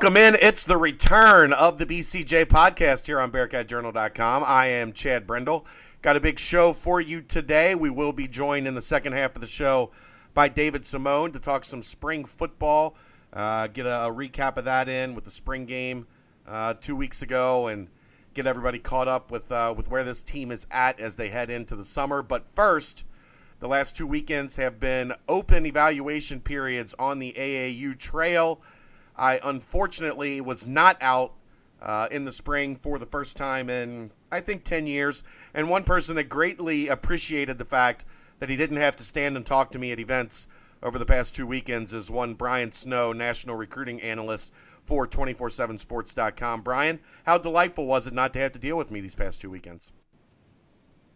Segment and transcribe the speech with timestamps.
[0.00, 0.38] Welcome in.
[0.40, 4.42] It's the return of the BCJ podcast here on BearcatJournal.com.
[4.46, 5.66] I am Chad Brendel.
[6.00, 7.74] Got a big show for you today.
[7.74, 9.90] We will be joined in the second half of the show
[10.32, 12.96] by David Simone to talk some spring football,
[13.34, 16.06] uh, get a, a, recap of that in with the spring game
[16.48, 17.88] uh, two weeks ago, and
[18.32, 21.50] get everybody caught up with uh, with where this team is at as they head
[21.50, 22.22] into the summer.
[22.22, 23.04] But first,
[23.58, 28.62] the last two weekends have been open evaluation periods on the AAU trail.
[29.20, 31.34] I unfortunately was not out
[31.82, 35.22] uh, in the spring for the first time in, I think, 10 years.
[35.52, 38.06] And one person that greatly appreciated the fact
[38.38, 40.48] that he didn't have to stand and talk to me at events
[40.82, 44.54] over the past two weekends is one Brian Snow, national recruiting analyst
[44.84, 46.62] for 247sports.com.
[46.62, 49.50] Brian, how delightful was it not to have to deal with me these past two
[49.50, 49.92] weekends?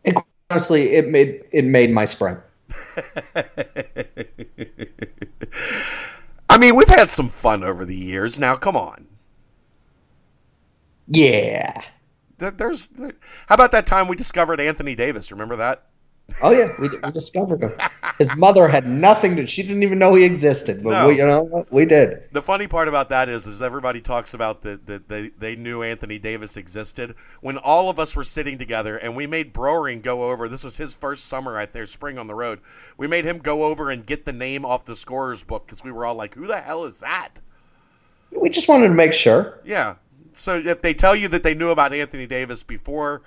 [0.04, 0.14] It,
[0.50, 2.36] honestly, it made it made my spring.
[6.54, 8.38] I mean, we've had some fun over the years.
[8.38, 9.08] Now, come on.
[11.08, 11.82] Yeah.
[12.38, 12.92] There's.
[13.48, 15.32] How about that time we discovered Anthony Davis?
[15.32, 15.86] Remember that?
[16.42, 17.72] Oh yeah, we, we discovered him.
[18.18, 19.46] His mother had nothing to.
[19.46, 21.08] She didn't even know he existed, but no.
[21.08, 22.24] we, you know, we did.
[22.32, 25.82] The funny part about that is, is everybody talks about that the, they they knew
[25.82, 30.30] Anthony Davis existed when all of us were sitting together and we made Broering go
[30.30, 30.48] over.
[30.48, 32.60] This was his first summer out there, spring on the road.
[32.96, 35.92] We made him go over and get the name off the scorer's book because we
[35.92, 37.40] were all like, "Who the hell is that?"
[38.30, 39.60] We just wanted to make sure.
[39.64, 39.96] Yeah.
[40.32, 43.22] So if they tell you that they knew about Anthony Davis before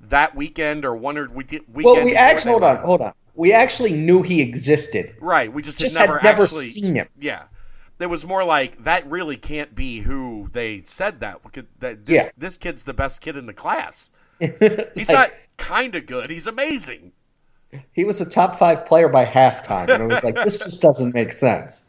[0.00, 1.64] that weekend or one or we weekend.
[1.68, 3.12] Well, we actually hold on, hold on.
[3.34, 5.16] We actually knew he existed.
[5.20, 5.52] Right.
[5.52, 7.08] We just, just had never, had never actually, seen him.
[7.18, 7.44] Yeah.
[7.98, 9.08] There was more like that.
[9.08, 11.40] Really can't be who they said that.
[11.80, 12.28] That this, yeah.
[12.36, 14.12] this kid's the best kid in the class.
[14.38, 16.30] He's like, not kind of good.
[16.30, 17.12] He's amazing.
[17.92, 21.14] He was a top five player by halftime, and it was like this just doesn't
[21.14, 21.88] make sense.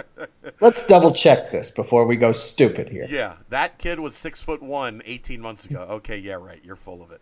[0.60, 3.06] Let's double check this before we go stupid here.
[3.08, 5.86] Yeah, that kid was six foot one 18 months ago.
[5.90, 6.60] Okay, yeah, right.
[6.64, 7.20] You're full of it.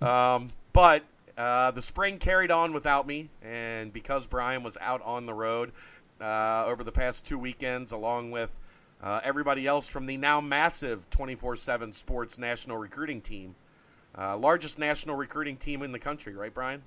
[0.00, 1.02] Um, but
[1.36, 5.72] uh, the spring carried on without me, and because Brian was out on the road
[6.20, 8.50] uh, over the past two weekends, along with
[9.02, 13.54] uh, everybody else from the now massive 24 7 sports national recruiting team,
[14.16, 16.82] uh, largest national recruiting team in the country, right, Brian?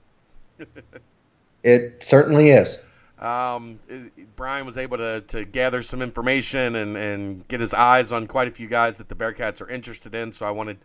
[1.63, 2.79] it certainly is.
[3.19, 8.11] Um, it, Brian was able to, to gather some information and, and get his eyes
[8.11, 10.33] on quite a few guys that the Bearcats are interested in.
[10.33, 10.77] So I wanted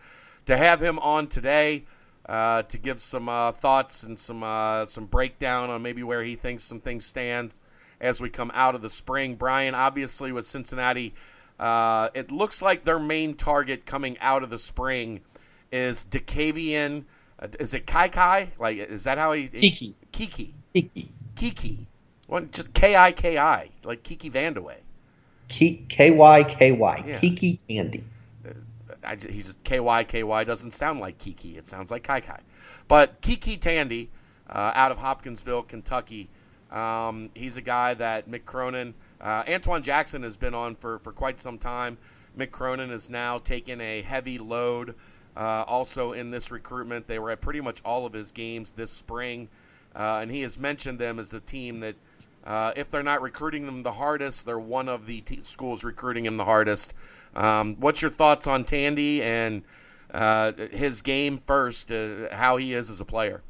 [0.45, 1.85] to have him on today
[2.29, 6.37] uh, to give some uh, thoughts and some uh, some breakdown on maybe where he
[6.37, 7.55] thinks some things stand
[8.01, 9.35] as we come out of the spring.
[9.37, 11.15] Brian, obviously with Cincinnati,
[11.59, 15.21] uh, it looks like their main target coming out of the spring
[15.73, 17.05] is DeCavian.
[17.39, 18.49] Uh, is it Kai Kai?
[18.59, 19.49] Like, is that how he?
[19.49, 19.97] Kiki.
[20.13, 20.55] Kiki.
[20.75, 21.11] Kiki.
[21.37, 21.87] Kiki.
[22.27, 24.79] One just K I K I, like Kiki Vandeweghe.
[25.49, 27.17] K Y K Y.
[27.21, 28.03] Kiki Tandy.
[29.07, 31.57] I, he just KY doesn't sound like Kiki.
[31.57, 32.41] It sounds like Kai Kai.
[32.89, 34.11] But Kiki Tandy
[34.49, 36.29] uh, out of Hopkinsville, Kentucky.
[36.71, 41.13] Um, he's a guy that Mick Cronin, uh, Antoine Jackson has been on for, for
[41.13, 41.97] quite some time.
[42.37, 44.95] Mick Cronin has now taken a heavy load
[45.37, 47.07] uh, also in this recruitment.
[47.07, 49.49] They were at pretty much all of his games this spring.
[49.95, 51.95] Uh, and he has mentioned them as the team that
[52.45, 56.27] uh, if they're not recruiting them the hardest, they're one of the t- schools recruiting
[56.27, 56.95] him the hardest.
[57.37, 59.63] Um, what's your thoughts on Tandy and
[60.13, 63.43] uh, his game first, uh, how he is as a player?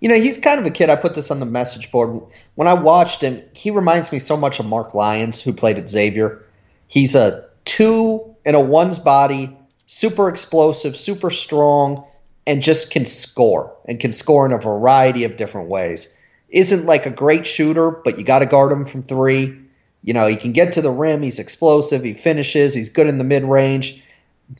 [0.00, 0.88] You know, he's kind of a kid.
[0.88, 2.20] I put this on the message board.
[2.54, 5.90] When I watched him, he reminds me so much of Mark Lyons, who played at
[5.90, 6.44] Xavier.
[6.86, 12.04] He's a two in a one's body, super explosive, super strong,
[12.46, 16.14] and just can score and can score in a variety of different ways.
[16.50, 19.58] Isn't like a great shooter, but you got to guard him from three.
[20.06, 21.22] You know, he can get to the rim.
[21.22, 22.04] He's explosive.
[22.04, 22.72] He finishes.
[22.72, 24.02] He's good in the mid range.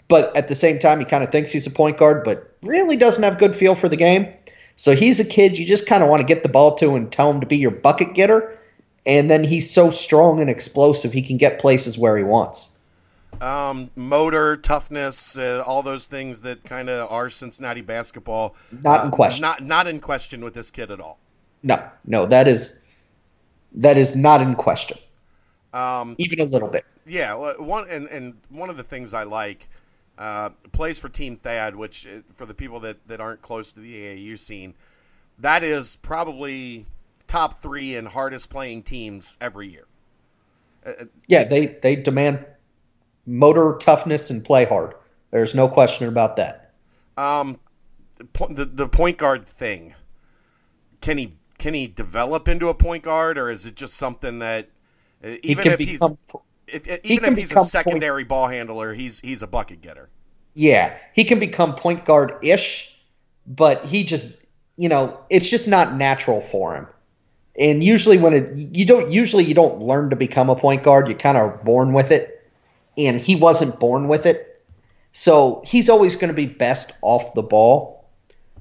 [0.08, 2.96] But at the same time, he kind of thinks he's a point guard, but really
[2.96, 4.28] doesn't have good feel for the game.
[4.74, 7.10] So he's a kid you just kind of want to get the ball to and
[7.10, 8.58] tell him to be your bucket getter.
[9.06, 12.70] And then he's so strong and explosive, he can get places where he wants.
[13.40, 18.56] Um, motor, toughness, uh, all those things that kind of are Cincinnati basketball.
[18.82, 19.42] Not in uh, question.
[19.42, 21.20] Not not in question with this kid at all.
[21.62, 22.76] No, no, that is
[23.74, 24.98] that is not in question.
[25.72, 26.84] Um, Even a little bit.
[27.06, 29.68] Yeah, one and, and one of the things I like
[30.18, 33.80] uh, plays for Team Thad, which uh, for the people that, that aren't close to
[33.80, 34.74] the AAU scene,
[35.38, 36.86] that is probably
[37.26, 39.86] top three and hardest playing teams every year.
[40.84, 42.44] Uh, uh, yeah, they they demand
[43.26, 44.94] motor toughness and play hard.
[45.30, 46.72] There's no question about that.
[47.16, 47.60] Um,
[48.50, 49.94] the the point guard thing.
[51.00, 54.70] Can he can he develop into a point guard, or is it just something that
[55.24, 56.18] Uh, even uh, he can become,
[56.66, 60.08] if, even if he's a secondary point, ball handler, he's he's a bucket getter.
[60.54, 62.94] Yeah, he can become point guard ish,
[63.46, 64.28] but he just
[64.76, 66.86] you know it's just not natural for him.
[67.58, 71.08] And usually when it you don't usually you don't learn to become a point guard,
[71.08, 72.32] you kind of born with it.
[72.98, 74.64] And he wasn't born with it.
[75.12, 78.04] So he's always going to be best off the ball.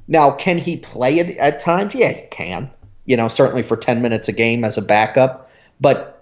[0.08, 1.96] Now, can he play it at times?
[1.96, 2.70] Yeah, he can.
[3.06, 5.50] You know, certainly for 10 minutes a game as a backup.
[5.82, 6.15] But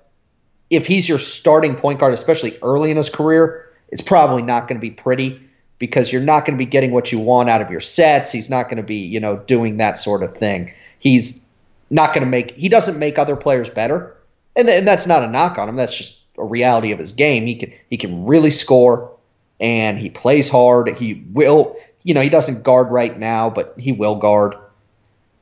[0.76, 4.80] if he's your starting point guard, especially early in his career, it's probably not going
[4.80, 5.40] to be pretty
[5.80, 8.32] because you're not going to be getting what you want out of your sets.
[8.32, 10.74] He's not going to be, you know, doing that sort of thing.
[11.00, 11.46] He's
[11.90, 14.16] not going to make he doesn't make other players better,
[14.56, 15.76] and, th- and that's not a knock on him.
[15.76, 17.46] That's just a reality of his game.
[17.46, 19.12] He can he can really score,
[19.60, 20.90] and he plays hard.
[20.98, 24.56] He will, you know, he doesn't guard right now, but he will guard.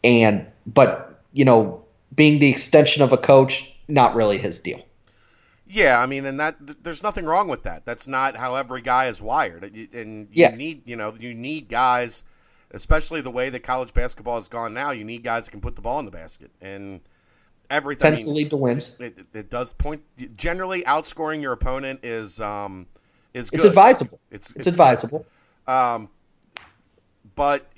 [0.04, 1.81] And but you know,
[2.16, 4.81] being the extension of a coach, not really his deal.
[5.71, 7.85] Yeah, I mean, and that there's nothing wrong with that.
[7.85, 10.56] That's not how every guy is wired, and you yeah.
[10.56, 12.23] need you know you need guys
[12.73, 14.91] especially the way that college basketball has gone now.
[14.91, 17.01] You need guys that can put the ball in the basket, and
[17.69, 18.97] everything tends I mean, to lead to wins.
[19.00, 20.01] It, it, does point.
[20.35, 22.88] Generally, outscoring your opponent is um,
[23.33, 23.57] is good.
[23.57, 24.19] It's advisable.
[24.31, 25.25] It's it's, it's advisable.
[25.68, 26.09] Um,
[27.35, 27.71] but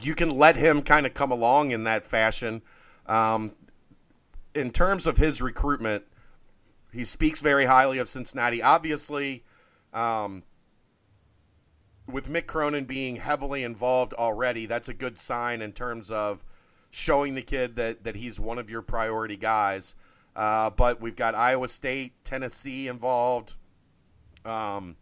[0.00, 2.62] you can let him kind of come along in that fashion.
[3.06, 3.52] Um,
[4.54, 6.04] in terms of his recruitment,
[6.92, 8.62] he speaks very highly of Cincinnati.
[8.62, 9.44] Obviously,
[9.92, 10.42] um,
[12.06, 16.44] with Mick Cronin being heavily involved already, that's a good sign in terms of
[16.90, 19.94] showing the kid that, that he's one of your priority guys.
[20.34, 23.54] Uh, but we've got Iowa State, Tennessee involved.
[24.44, 24.96] Um,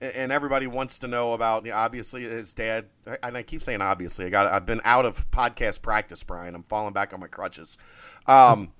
[0.00, 2.86] and everybody wants to know about you know, obviously his dad
[3.22, 6.62] and I keep saying obviously I got I've been out of podcast practice Brian I'm
[6.62, 7.78] falling back on my crutches
[8.26, 8.72] um,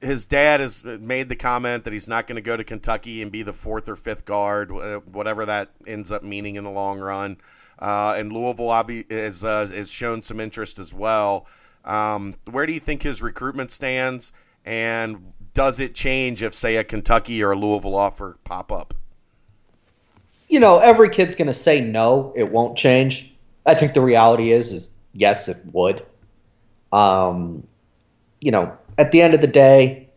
[0.00, 3.32] his dad has made the comment that he's not going to go to Kentucky and
[3.32, 4.70] be the fourth or fifth guard,
[5.06, 7.38] whatever that ends up meaning in the long run.
[7.78, 8.72] Uh, and Louisville
[9.10, 11.46] has, uh, has shown some interest as well.
[11.84, 14.32] Um, where do you think his recruitment stands,
[14.64, 18.94] and does it change if, say, a Kentucky or a Louisville offer pop up?
[20.48, 22.32] You know, every kid's going to say no.
[22.36, 23.32] It won't change.
[23.66, 26.04] I think the reality is, is yes, it would.
[26.92, 27.66] Um,
[28.40, 30.08] you know, at the end of the day,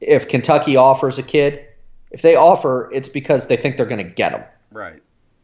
[0.00, 1.64] if Kentucky offers a kid,
[2.10, 4.44] if they offer, it's because they think they're going to get him.
[4.70, 5.02] Right.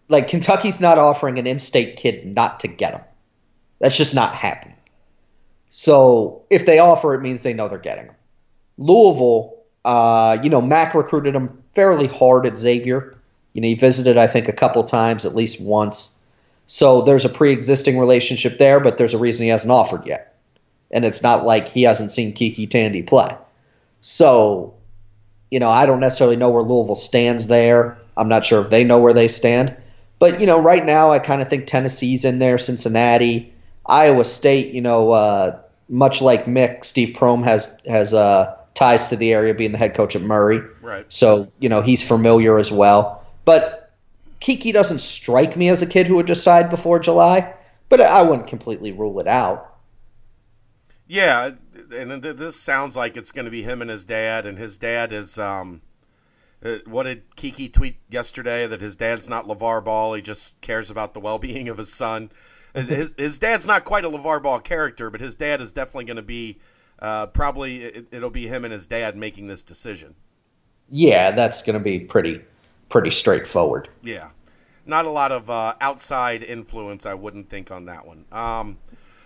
[0.08, 3.00] Like Kentucky's not offering an in-state kid not to get him.
[3.80, 4.76] That's just not happening.
[5.70, 8.14] So if they offer, it means they know they're getting him.
[8.76, 13.16] Louisville, uh, you know, Mack recruited him fairly hard at Xavier.
[13.52, 16.16] You know, he visited, I think, a couple times, at least once.
[16.66, 20.30] So there's a pre-existing relationship there, but there's a reason he hasn't offered yet
[20.90, 23.28] and it's not like he hasn't seen Kiki Tandy play.
[24.00, 24.74] So,
[25.50, 27.98] you know, I don't necessarily know where Louisville stands there.
[28.16, 29.76] I'm not sure if they know where they stand.
[30.18, 33.52] But, you know, right now I kind of think Tennessee's in there, Cincinnati,
[33.86, 35.58] Iowa State, you know, uh,
[35.88, 39.94] much like Mick, Steve Prohm has has uh, ties to the area being the head
[39.94, 40.60] coach at Murray.
[40.82, 41.04] Right.
[41.08, 43.26] So, you know, he's familiar as well.
[43.44, 43.92] But
[44.40, 47.52] Kiki doesn't strike me as a kid who would decide before July,
[47.88, 49.69] but I wouldn't completely rule it out.
[51.10, 51.50] Yeah,
[51.92, 55.12] and this sounds like it's going to be him and his dad, and his dad
[55.12, 55.40] is.
[55.40, 55.82] Um,
[56.64, 58.64] uh, what did Kiki tweet yesterday?
[58.68, 60.14] That his dad's not LeVar Ball.
[60.14, 62.30] He just cares about the well-being of his son.
[62.74, 66.16] his his dad's not quite a LeVar Ball character, but his dad is definitely going
[66.16, 66.60] to be.
[67.00, 70.14] Uh, probably it, it'll be him and his dad making this decision.
[70.90, 72.40] Yeah, that's going to be pretty
[72.88, 73.88] pretty straightforward.
[74.04, 74.28] Yeah,
[74.86, 77.04] not a lot of uh, outside influence.
[77.04, 78.26] I wouldn't think on that one.
[78.30, 78.78] Um,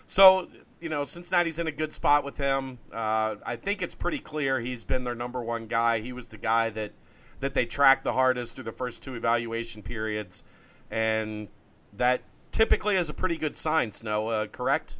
[0.06, 0.48] so
[0.84, 2.78] you know, Cincinnati's in a good spot with him.
[2.92, 6.00] Uh, I think it's pretty clear he's been their number one guy.
[6.00, 6.92] He was the guy that
[7.40, 10.44] that they tracked the hardest through the first two evaluation periods,
[10.90, 11.48] and
[11.94, 12.20] that
[12.52, 13.92] typically is a pretty good sign.
[13.92, 14.96] Snow, uh, correct?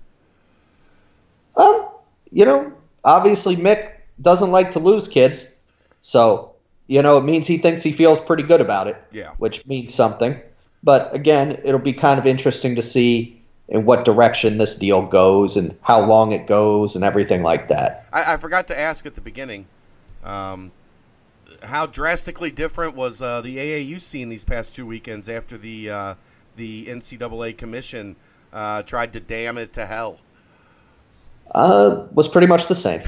[1.57, 1.91] Um,
[2.33, 2.73] you know,
[3.05, 5.53] obviously Mick doesn't like to lose kids,
[6.01, 6.55] so
[6.87, 8.97] you know it means he thinks he feels pretty good about it.
[9.13, 10.41] Yeah, which means something.
[10.83, 15.57] But again, it'll be kind of interesting to see in what direction this deal goes
[15.57, 18.07] and how long it goes and everything like that.
[18.13, 19.67] I, I forgot to ask at the beginning,
[20.23, 20.71] um,
[21.63, 26.15] how drastically different was uh, the AAU scene these past two weekends after the uh,
[26.57, 28.17] the NCAA commission
[28.53, 30.19] uh, tried to damn it to hell?
[31.55, 33.03] Uh, was pretty much the same.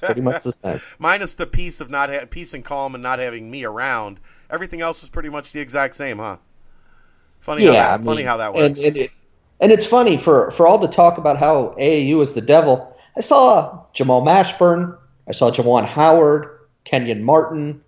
[0.00, 0.80] pretty much the same.
[0.98, 4.20] Minus the peace of not ha- peace and calm and not having me around.
[4.50, 6.36] Everything else was pretty much the exact same, huh?
[7.40, 8.78] Funny, yeah, how that, I mean, funny how that works.
[8.78, 9.10] And, and it,
[9.64, 12.94] and it's funny for for all the talk about how AAU is the devil.
[13.16, 14.94] I saw Jamal Mashburn,
[15.26, 16.46] I saw Juwan Howard,
[16.84, 17.82] Kenyon Martin,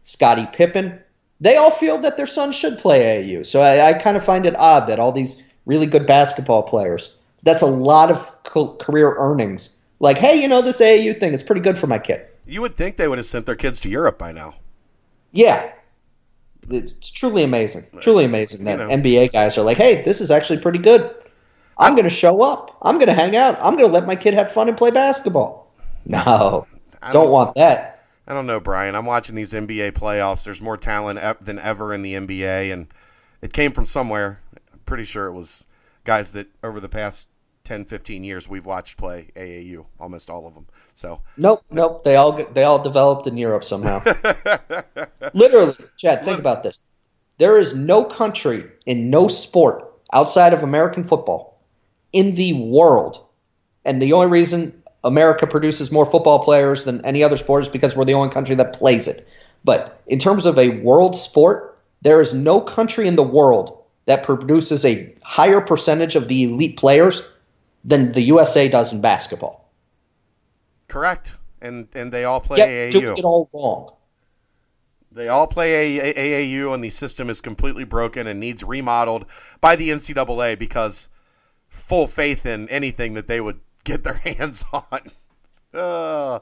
[0.00, 0.98] Scottie Pippen,
[1.38, 3.44] they all feel that their son should play AAU.
[3.44, 5.36] So I, I kind of find it odd that all these
[5.66, 7.12] really good basketball players,
[7.42, 8.42] that's a lot of
[8.78, 9.76] career earnings.
[9.98, 12.26] Like, hey, you know, this AAU thing is pretty good for my kid.
[12.46, 14.54] You would think they would have sent their kids to Europe by now.
[15.32, 15.70] Yeah.
[16.70, 17.84] It's truly amazing.
[18.00, 18.96] Truly amazing that you know.
[18.96, 21.14] NBA guys are like, hey, this is actually pretty good.
[21.78, 22.76] I'm going to show up.
[22.82, 23.56] I'm going to hang out.
[23.60, 25.68] I'm going to let my kid have fun and play basketball.
[26.06, 26.66] No,
[27.02, 28.06] don't, don't want that.
[28.26, 28.94] I don't know, Brian.
[28.94, 30.44] I'm watching these NBA playoffs.
[30.44, 32.86] There's more talent than ever in the NBA, and
[33.42, 34.40] it came from somewhere.
[34.72, 35.66] I'm pretty sure it was
[36.04, 37.28] guys that over the past
[37.70, 40.66] 10, 15 years we've watched play AAU, almost all of them.
[40.96, 42.02] So nope, nope.
[42.02, 44.02] They all they all developed in Europe somehow.
[45.34, 46.24] Literally, Chad.
[46.24, 46.82] Think about this.
[47.38, 51.62] There is no country in no sport outside of American football
[52.12, 53.24] in the world,
[53.84, 57.94] and the only reason America produces more football players than any other sport is because
[57.94, 59.28] we're the only country that plays it.
[59.62, 64.24] But in terms of a world sport, there is no country in the world that
[64.24, 67.22] produces a higher percentage of the elite players
[67.84, 69.70] than the USA does in basketball.
[70.88, 73.18] Correct, and and they all play Yet, AAU.
[73.18, 73.96] it all wrong.
[75.12, 79.26] They all play AAU, and the system is completely broken and needs remodeled
[79.60, 81.08] by the NCAA because
[81.68, 85.10] full faith in anything that they would get their hands on.
[85.74, 86.40] Uh,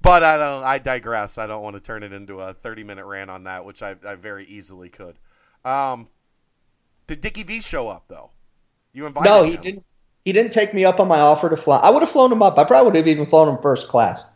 [0.00, 0.64] but I don't.
[0.64, 1.38] I digress.
[1.38, 4.14] I don't want to turn it into a thirty-minute rant on that, which I, I
[4.14, 5.18] very easily could.
[5.64, 6.08] Um,
[7.06, 8.30] did Dickie V show up though?
[8.92, 9.28] You invited?
[9.28, 9.60] No, he him.
[9.60, 9.84] didn't.
[10.28, 11.78] He didn't take me up on my offer to fly.
[11.78, 12.58] I would have flown him up.
[12.58, 14.26] I probably would have even flown him first class.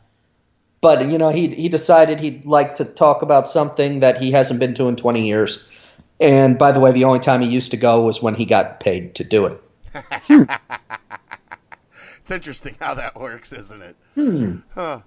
[0.81, 4.59] But you know, he he decided he'd like to talk about something that he hasn't
[4.59, 5.59] been to in 20 years.
[6.19, 8.81] And by the way, the only time he used to go was when he got
[8.81, 9.63] paid to do it.
[12.23, 13.97] it's interesting how that works, isn't it?
[14.15, 14.61] Hmm.
[14.71, 15.01] Huh.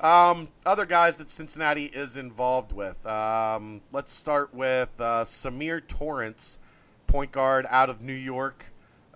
[0.00, 3.06] Um, other guys that Cincinnati is involved with.
[3.06, 6.58] Um, let's start with uh, Samir Torrance,
[7.06, 8.64] point guard out of New York.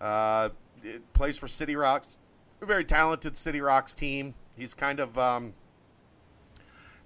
[0.00, 0.50] Uh,
[1.12, 2.18] plays for City Rocks,
[2.60, 4.34] a very talented City Rocks team.
[4.56, 5.54] He's kind of um,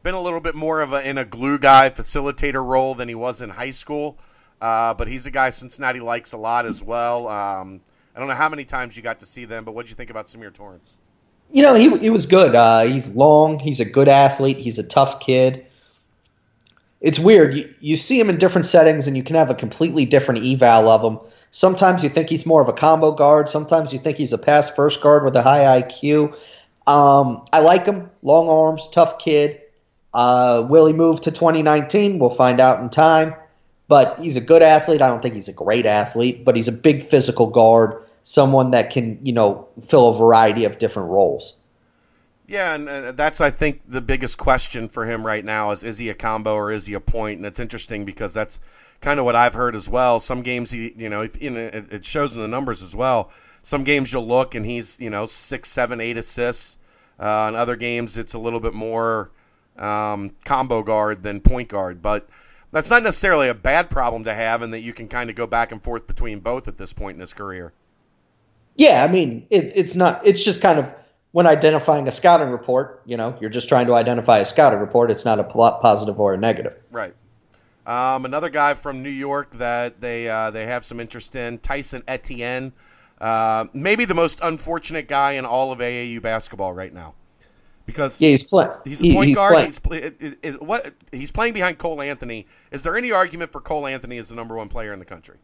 [0.02, 3.14] been a little bit more of a in a glue guy, facilitator role than he
[3.14, 4.18] was in high school.
[4.60, 7.28] Uh, but he's a guy Cincinnati likes a lot as well.
[7.28, 7.80] Um,
[8.14, 9.96] I don't know how many times you got to see them, but what did you
[9.96, 10.98] think about Samir Torrance?
[11.52, 12.54] You know, he, he was good.
[12.54, 13.58] Uh, he's long.
[13.58, 14.58] He's a good athlete.
[14.58, 15.66] He's a tough kid.
[17.00, 17.56] It's weird.
[17.56, 20.88] You, you see him in different settings, and you can have a completely different eval
[20.88, 21.18] of him.
[21.50, 23.48] Sometimes you think he's more of a combo guard.
[23.48, 26.36] Sometimes you think he's a pass first guard with a high IQ.
[26.86, 28.10] Um, I like him.
[28.22, 29.60] Long arms, tough kid.
[30.14, 32.18] Uh, will he move to 2019?
[32.18, 33.34] We'll find out in time.
[33.88, 35.02] But he's a good athlete.
[35.02, 38.90] I don't think he's a great athlete, but he's a big physical guard, someone that
[38.90, 41.56] can, you know, fill a variety of different roles.
[42.46, 46.08] Yeah, and that's I think the biggest question for him right now is is he
[46.08, 47.38] a combo or is he a point?
[47.38, 48.58] And it's interesting because that's
[49.00, 50.20] kind of what I've heard as well.
[50.20, 53.30] Some games, he, you know, if, you know, it shows in the numbers as well.
[53.62, 56.78] Some games you'll look and he's, you know, six, seven, eight assists.
[57.18, 59.30] Uh, in other games, it's a little bit more
[59.76, 62.00] um, combo guard than point guard.
[62.00, 62.28] But
[62.72, 65.46] that's not necessarily a bad problem to have, and that you can kind of go
[65.46, 67.72] back and forth between both at this point in his career.
[68.76, 70.26] Yeah, I mean, it, it's not.
[70.26, 70.94] It's just kind of
[71.32, 73.02] when identifying a scouting report.
[73.04, 75.10] You know, you're just trying to identify a scouting report.
[75.10, 76.74] It's not a positive or a negative.
[76.90, 77.14] Right.
[77.86, 82.02] Um, another guy from New York that they uh, they have some interest in, Tyson
[82.06, 82.72] Etienne.
[83.20, 87.14] Uh, maybe the most unfortunate guy in all of AAU basketball right now,
[87.86, 88.70] because yeah, he's playing.
[88.84, 89.64] He's a point he's guard.
[89.64, 90.12] He's play,
[90.58, 92.46] what he's playing behind Cole Anthony.
[92.70, 95.36] Is there any argument for Cole Anthony as the number one player in the country?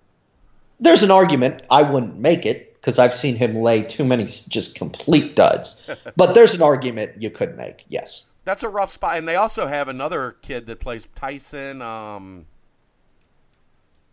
[0.78, 1.62] There's an argument.
[1.70, 5.88] I wouldn't make it because I've seen him lay too many just complete duds.
[6.16, 7.84] but there's an argument you could make.
[7.88, 9.18] Yes that's a rough spot.
[9.18, 11.82] And they also have another kid that plays Tyson.
[11.82, 12.46] Um,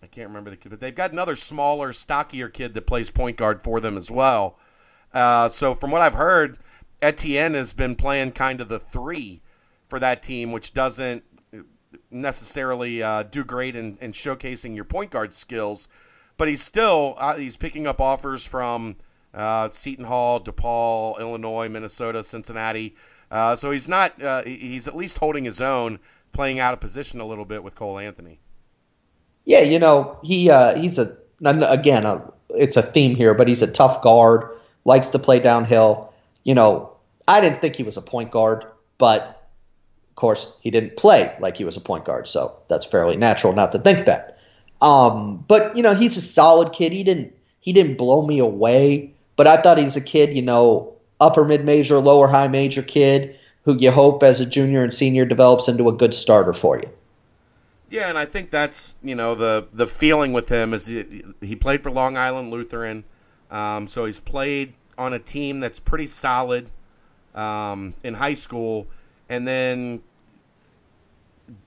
[0.01, 3.37] I can't remember the kid, but they've got another smaller, stockier kid that plays point
[3.37, 4.57] guard for them as well.
[5.13, 6.57] Uh, so from what I've heard,
[7.01, 9.41] Etienne has been playing kind of the three
[9.87, 11.23] for that team, which doesn't
[12.09, 15.87] necessarily uh, do great in, in, showcasing your point guard skills.
[16.37, 18.95] But he's still uh, he's picking up offers from
[19.31, 22.95] uh, Seton Hall, DePaul, Illinois, Minnesota, Cincinnati.
[23.33, 24.21] Uh, so he's not.
[24.21, 25.97] Uh, he's at least holding his own,
[26.33, 28.39] playing out of position a little bit with Cole Anthony.
[29.43, 33.63] Yeah, you know he uh, he's a again a, it's a theme here, but he's
[33.63, 34.55] a tough guard.
[34.85, 36.13] Likes to play downhill.
[36.43, 36.93] You know,
[37.27, 38.65] I didn't think he was a point guard,
[38.99, 39.49] but
[40.11, 43.53] of course he didn't play like he was a point guard, so that's fairly natural
[43.53, 44.37] not to think that.
[44.79, 46.91] Um, but you know, he's a solid kid.
[46.91, 50.35] He didn't he didn't blow me away, but I thought he's a kid.
[50.35, 50.92] You know,
[51.23, 55.25] upper mid major, lower high major kid who you hope as a junior and senior
[55.25, 56.89] develops into a good starter for you.
[57.89, 61.55] Yeah, and I think that's you know the the feeling with him is he, he
[61.55, 63.03] played for Long Island Lutheran,
[63.51, 66.69] um, so he's played on a team that's pretty solid
[67.35, 68.87] um, in high school,
[69.29, 70.01] and then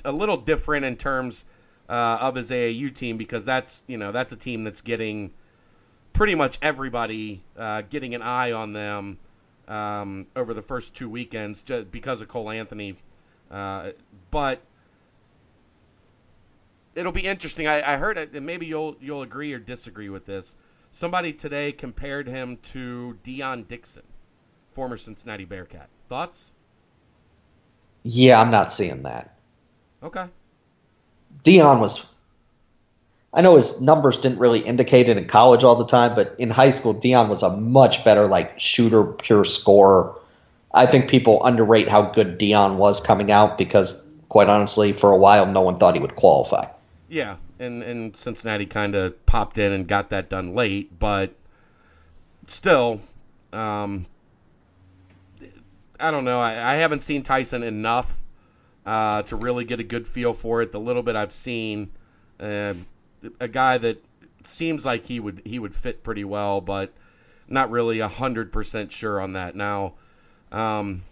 [0.05, 1.45] a little different in terms
[1.89, 5.33] uh, of his AAU team because that's you know that's a team that's getting
[6.13, 9.19] pretty much everybody uh, getting an eye on them
[9.69, 12.97] um, over the first two weekends just because of Cole Anthony,
[13.51, 13.91] uh,
[14.31, 14.61] but
[16.95, 17.67] it'll be interesting.
[17.67, 20.57] I, I heard it, and maybe you'll you'll agree or disagree with this.
[20.91, 24.05] Somebody today compared him to Dion Dixon,
[24.73, 25.89] former Cincinnati Bearcat.
[26.09, 26.53] Thoughts?
[28.03, 29.37] Yeah, I'm not seeing that.
[30.03, 30.27] Okay.
[31.43, 32.07] Dion was.
[33.37, 36.49] I know his numbers didn't really indicate it in college all the time, but in
[36.49, 40.19] high school, Dion was a much better like shooter, pure scorer.
[40.73, 45.19] I think people underrate how good Dion was coming out because, quite honestly, for a
[45.19, 46.66] while, no one thought he would qualify.
[47.11, 51.35] Yeah, and and Cincinnati kind of popped in and got that done late, but
[52.47, 53.02] still,
[53.52, 54.07] um,
[56.00, 56.40] I don't know.
[56.40, 58.19] I, I haven't seen Tyson enough
[58.87, 60.73] uh, to really get a good feel for it.
[60.73, 61.90] The little bit I've seen,
[62.40, 62.75] uh,
[63.41, 64.03] a guy that
[64.43, 66.93] seems like he would he would fit pretty well, but
[67.49, 69.55] not really hundred percent sure on that.
[69.55, 69.95] Now,
[70.53, 71.03] um,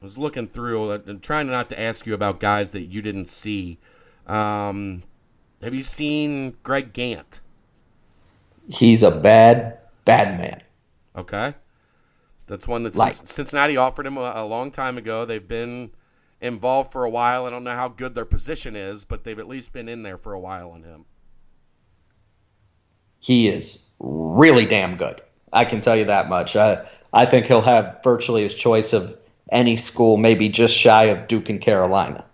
[0.00, 3.26] I was looking through and trying not to ask you about guys that you didn't
[3.26, 3.78] see.
[4.26, 5.02] Um,
[5.62, 7.40] have you seen Greg Gantt?
[8.68, 10.62] He's a bad, bad man.
[11.16, 11.54] Okay.
[12.46, 15.24] That's one that Like- Cincinnati offered him a, a long time ago.
[15.24, 15.90] They've been
[16.40, 17.46] involved for a while.
[17.46, 20.18] I don't know how good their position is, but they've at least been in there
[20.18, 21.06] for a while on him.
[23.24, 25.22] He is really damn good.
[25.50, 26.56] I can tell you that much.
[26.56, 29.16] I, I think he'll have virtually his choice of
[29.50, 32.26] any school, maybe just shy of Duke and Carolina.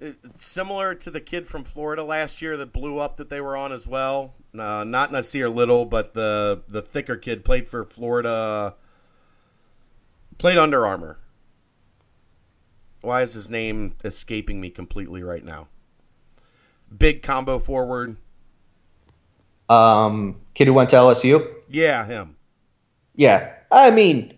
[0.00, 3.56] It's similar to the kid from Florida last year that blew up that they were
[3.56, 4.34] on as well.
[4.58, 8.74] Uh, not Nasir Little, but the the thicker kid played for Florida.
[10.38, 11.20] Played Under Armour.
[13.00, 15.68] Why is his name escaping me completely right now?
[16.98, 18.16] Big combo forward.
[19.70, 21.48] Um, kid who went to LSU?
[21.68, 22.36] Yeah, him.
[23.14, 23.52] Yeah.
[23.70, 24.34] I mean,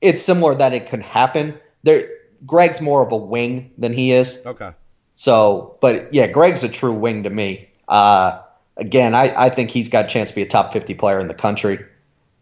[0.00, 1.58] it's similar that it could happen.
[1.82, 2.08] There,
[2.46, 4.40] Greg's more of a wing than he is.
[4.46, 4.70] Okay.
[5.14, 7.68] So, but yeah, Greg's a true wing to me.
[7.88, 8.40] Uh,
[8.76, 11.28] again, I, I think he's got a chance to be a top 50 player in
[11.28, 11.84] the country.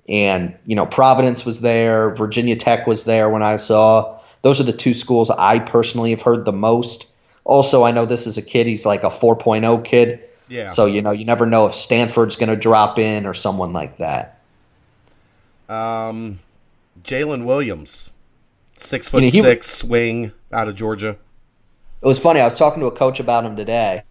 [0.07, 4.21] And, you know, Providence was there, Virginia Tech was there when I saw.
[4.43, 7.11] Those are the two schools I personally have heard the most.
[7.45, 10.29] Also, I know this is a kid, he's like a 4.0 kid.
[10.49, 10.67] Yeah.
[10.67, 13.99] So, you know, you never know if Stanford's going to drop in or someone like
[13.99, 14.41] that.
[15.69, 16.39] Um,
[17.03, 18.11] Jalen Williams,
[18.77, 21.17] six foot know, he- six, swing out of Georgia.
[22.03, 22.41] It was funny.
[22.41, 24.03] I was talking to a coach about him today,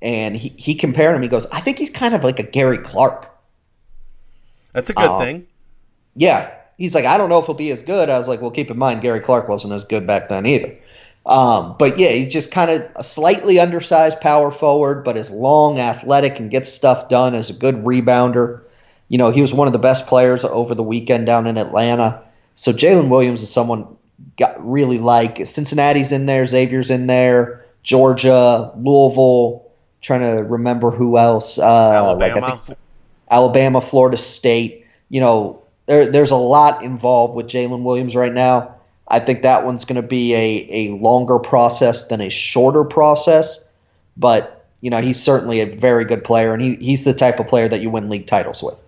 [0.00, 1.22] and he, he compared him.
[1.22, 3.28] He goes, I think he's kind of like a Gary Clark.
[4.72, 5.18] That's a good Oh.
[5.18, 5.44] thing.
[6.14, 6.52] Yeah.
[6.76, 8.08] He's like, I don't know if he'll be as good.
[8.08, 10.72] I was like, well, keep in mind, Gary Clark wasn't as good back then either.
[11.28, 15.78] Um, but yeah, he's just kind of a slightly undersized power forward, but is long,
[15.78, 18.62] athletic, and gets stuff done as a good rebounder.
[19.08, 22.22] You know, he was one of the best players over the weekend down in Atlanta.
[22.54, 23.86] So Jalen Williams is someone
[24.38, 25.46] got really like.
[25.46, 29.66] Cincinnati's in there, Xavier's in there, Georgia, Louisville.
[30.00, 31.58] Trying to remember who else.
[31.58, 31.62] Uh,
[32.18, 32.56] Like I Alabama.
[32.56, 32.78] think
[33.30, 34.86] Alabama, Florida State.
[35.10, 38.76] You know, there, there's a lot involved with Jalen Williams right now.
[39.08, 43.64] I think that one's going to be a, a longer process than a shorter process.
[44.16, 47.46] But, you know, he's certainly a very good player, and he, he's the type of
[47.46, 48.80] player that you win league titles with.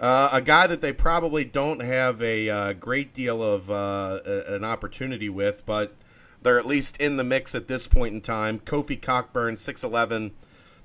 [0.00, 4.64] Uh, a guy that they probably don't have a uh, great deal of uh, an
[4.64, 5.94] opportunity with, but
[6.42, 8.58] they're at least in the mix at this point in time.
[8.58, 10.32] Kofi Cockburn, 6'11,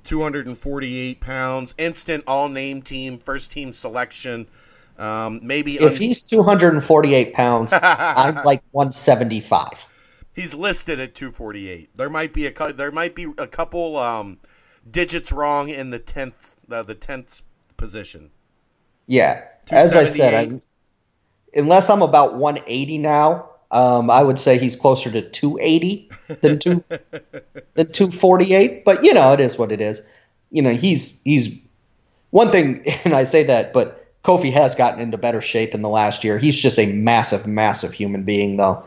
[0.03, 4.47] 248 pounds, instant all name team, first team selection.
[4.97, 9.87] Um, maybe If un- he's 248 pounds, I'm like 175.
[10.33, 11.95] he's listed at 248.
[11.95, 14.39] There might be a there might be a couple um,
[14.89, 17.41] digits wrong in the tenth uh, the tenth
[17.77, 18.31] position.
[19.07, 19.43] Yeah.
[19.71, 20.61] As I said, I,
[21.59, 26.09] unless I'm about 180 now, um, I would say he's closer to 280
[26.41, 26.83] than two
[27.75, 28.85] than 248.
[28.85, 30.01] But you know, it is what it is.
[30.51, 31.49] You know, he's he's
[32.31, 33.96] one thing, and I say that, but
[34.27, 36.37] Kofi has gotten into better shape in the last year.
[36.37, 38.83] He's just a massive, massive human being, though,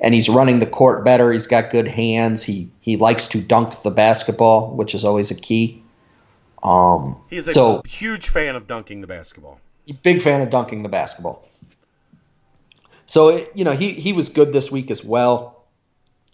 [0.00, 1.32] and he's running the court better.
[1.32, 2.42] He's got good hands.
[2.42, 5.82] He he likes to dunk the basketball, which is always a key.
[6.62, 9.60] Um, He's a so huge fan of dunking the basketball.
[10.02, 11.48] big fan of dunking the basketball.
[13.06, 15.64] So you know he he was good this week as well.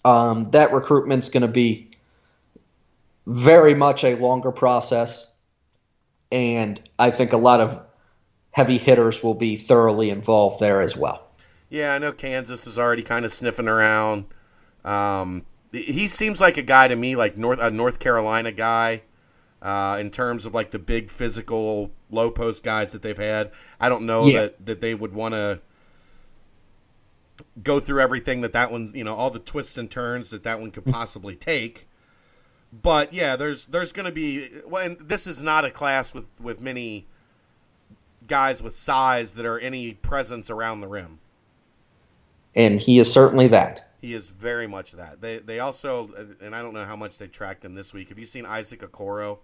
[0.05, 1.91] Um, that recruitment's going to be
[3.27, 5.31] very much a longer process,
[6.33, 7.88] and I think a lot of
[8.59, 11.29] heavy hitters will be thoroughly involved there as well.
[11.71, 14.25] Yeah, I know Kansas is already kind of sniffing around.
[14.85, 19.03] Um, he seems like a guy to me, like North a North Carolina guy,
[19.63, 23.53] uh, in terms of like the big physical low post guys that they've had.
[23.79, 24.41] I don't know yeah.
[24.41, 25.61] that that they would want to
[27.63, 30.59] go through everything that that one, you know, all the twists and turns that that
[30.59, 31.87] one could possibly take.
[32.73, 34.49] But yeah, there's there's going to be.
[34.67, 37.07] Well, and this is not a class with with many
[38.29, 41.19] guys with size that are any presence around the rim.
[42.55, 43.91] And he is certainly that.
[44.01, 45.21] He is very much that.
[45.21, 46.09] They they also
[46.41, 48.11] and I don't know how much they tracked him this week.
[48.11, 49.39] Have you seen Isaac Okoro?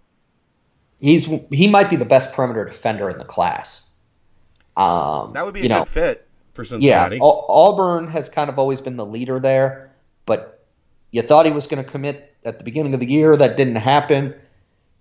[0.99, 3.89] He's he might be the best perimeter defender in the class.
[4.77, 7.17] Um, that would be a good know, fit for Cincinnati.
[7.17, 9.93] Yeah, Auburn has kind of always been the leader there,
[10.25, 10.65] but
[11.11, 13.37] you thought he was going to commit at the beginning of the year.
[13.37, 14.33] That didn't happen.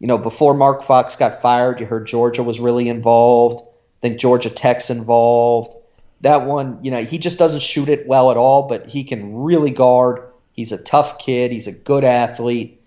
[0.01, 3.62] You know, before Mark Fox got fired, you heard Georgia was really involved.
[4.05, 5.75] Think Georgia Tech's involved
[6.21, 9.35] that one, you know, he just doesn't shoot it well at all, but he can
[9.35, 10.23] really guard.
[10.53, 11.53] He's a tough kid.
[11.53, 12.83] He's a good athlete,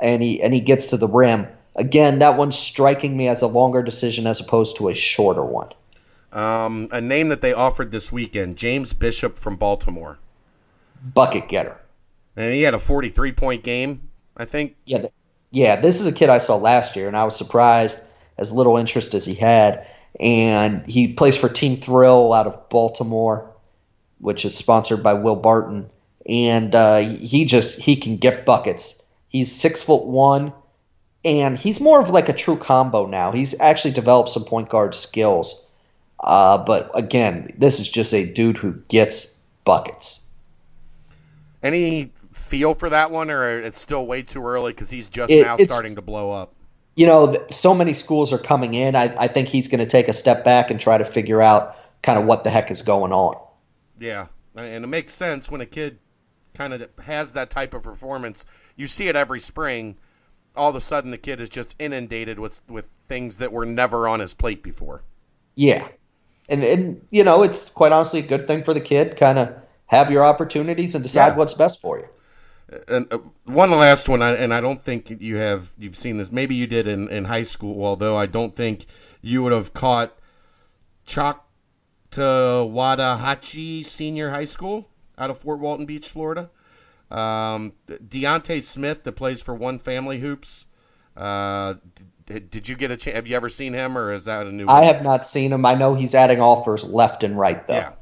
[0.00, 1.48] and he and he gets to the rim.
[1.74, 5.70] Again, that one's striking me as a longer decision as opposed to a shorter one.
[6.32, 10.20] Um, a name that they offered this weekend, James Bishop from Baltimore,
[11.12, 11.76] bucket getter,
[12.36, 14.76] and he had a forty-three point game, I think.
[14.86, 15.06] Yeah,
[15.50, 15.80] yeah.
[15.80, 17.98] This is a kid I saw last year, and I was surprised
[18.38, 19.88] as little interest as he had
[20.20, 23.50] and he plays for Team Thrill out of Baltimore,
[24.18, 25.88] which is sponsored by Will Barton.
[26.26, 29.02] And uh, he just he can get buckets.
[29.28, 30.52] He's six foot one,
[31.24, 33.32] and he's more of like a true combo now.
[33.32, 35.66] He's actually developed some point guard skills.
[36.20, 40.20] Uh, but again, this is just a dude who gets buckets.
[41.62, 45.42] Any feel for that one, or it's still way too early because he's just it,
[45.42, 46.54] now starting to blow up?
[46.94, 48.94] You know, so many schools are coming in.
[48.94, 51.76] I, I think he's going to take a step back and try to figure out
[52.02, 53.36] kind of what the heck is going on.
[53.98, 55.98] Yeah, and it makes sense when a kid
[56.54, 58.44] kind of has that type of performance.
[58.76, 59.96] You see it every spring.
[60.54, 64.06] All of a sudden, the kid is just inundated with with things that were never
[64.06, 65.02] on his plate before.
[65.54, 65.86] Yeah,
[66.48, 69.16] and and you know, it's quite honestly a good thing for the kid.
[69.16, 69.54] Kind of
[69.86, 71.36] have your opportunities and decide yeah.
[71.36, 72.08] what's best for you
[72.88, 76.32] uh, one last one, and I don't think you have you've seen this.
[76.32, 78.86] Maybe you did in, in high school, although I don't think
[79.20, 80.16] you would have caught
[81.06, 86.50] Choctawhatchee Senior High School out of Fort Walton Beach, Florida.
[87.10, 90.66] Um, Deontay Smith that plays for One Family Hoops.
[91.16, 91.74] Uh,
[92.24, 93.16] did, did you get a chance?
[93.16, 94.64] Have you ever seen him, or is that a new?
[94.66, 94.84] I one?
[94.84, 95.66] have not seen him.
[95.66, 97.74] I know he's adding offers left and right, though.
[97.74, 97.92] Yeah,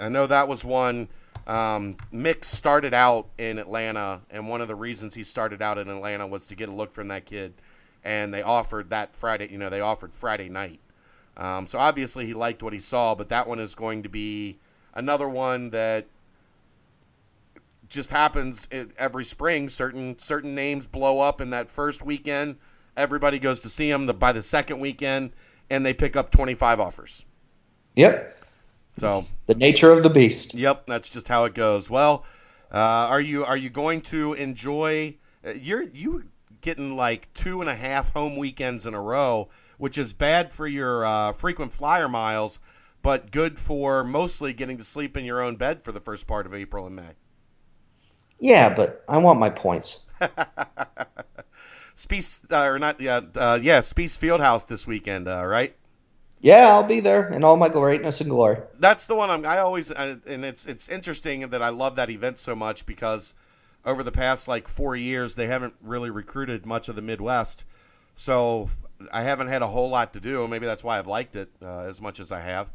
[0.00, 1.08] I know that was one
[1.50, 5.88] um, Mick started out in Atlanta, and one of the reasons he started out in
[5.88, 7.54] Atlanta was to get a look from that kid.
[8.04, 10.78] And they offered that Friday, you know, they offered Friday night.
[11.36, 14.58] Um, so obviously he liked what he saw, but that one is going to be
[14.94, 16.06] another one that
[17.88, 19.68] just happens every spring.
[19.68, 22.58] Certain certain names blow up in that first weekend.
[22.96, 24.06] Everybody goes to see them.
[24.06, 25.32] The, by the second weekend,
[25.68, 27.24] and they pick up 25 offers.
[27.96, 28.39] Yep.
[28.96, 30.54] So it's the nature of the beast.
[30.54, 31.88] Yep, that's just how it goes.
[31.90, 32.24] Well,
[32.72, 35.16] uh, are you are you going to enjoy?
[35.46, 36.24] Uh, you're you
[36.60, 39.48] getting like two and a half home weekends in a row,
[39.78, 42.60] which is bad for your uh, frequent flyer miles,
[43.02, 46.46] but good for mostly getting to sleep in your own bed for the first part
[46.46, 47.14] of April and May.
[48.38, 50.04] Yeah, but I want my points.
[51.94, 53.00] Spiece uh, or not?
[53.00, 55.76] Yeah, uh, yeah, Spiece Fieldhouse this weekend, uh, right?
[56.40, 58.58] Yeah, I'll be there in all my greatness and glory.
[58.78, 59.44] That's the one I'm.
[59.44, 63.34] I always and it's it's interesting that I love that event so much because
[63.84, 67.66] over the past like four years they haven't really recruited much of the Midwest,
[68.14, 68.70] so
[69.12, 70.48] I haven't had a whole lot to do.
[70.48, 72.72] Maybe that's why I've liked it uh, as much as I have.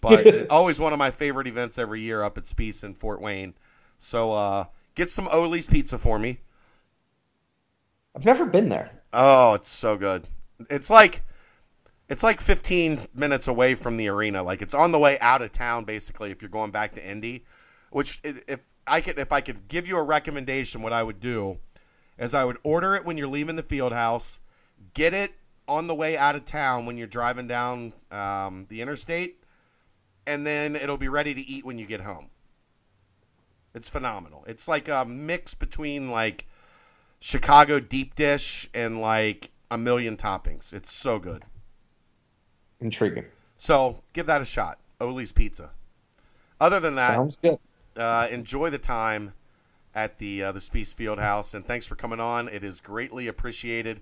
[0.00, 3.54] But always one of my favorite events every year up at Spiece in Fort Wayne.
[3.98, 6.38] So uh, get some Oli's pizza for me.
[8.14, 8.90] I've never been there.
[9.12, 10.28] Oh, it's so good.
[10.70, 11.22] It's like
[12.08, 14.42] it's like 15 minutes away from the arena.
[14.42, 16.30] Like it's on the way out of town, basically.
[16.30, 17.44] If you're going back to Indy,
[17.90, 21.58] which if I could, if I could give you a recommendation, what I would do
[22.18, 24.40] is I would order it when you're leaving the field house,
[24.94, 25.32] get it
[25.68, 29.42] on the way out of town when you're driving down um, the interstate,
[30.26, 32.30] and then it'll be ready to eat when you get home.
[33.74, 34.44] It's phenomenal.
[34.48, 36.46] It's like a mix between like
[37.20, 40.72] Chicago deep dish and like a million toppings.
[40.72, 41.44] It's so good.
[42.80, 43.24] Intriguing.
[43.56, 44.78] So give that a shot.
[45.00, 45.70] Oli's Pizza.
[46.60, 47.56] Other than that, Sounds good.
[47.96, 49.32] uh, enjoy the time
[49.94, 52.48] at the uh, the Spiece Fieldhouse, and thanks for coming on.
[52.48, 54.00] It is greatly appreciated.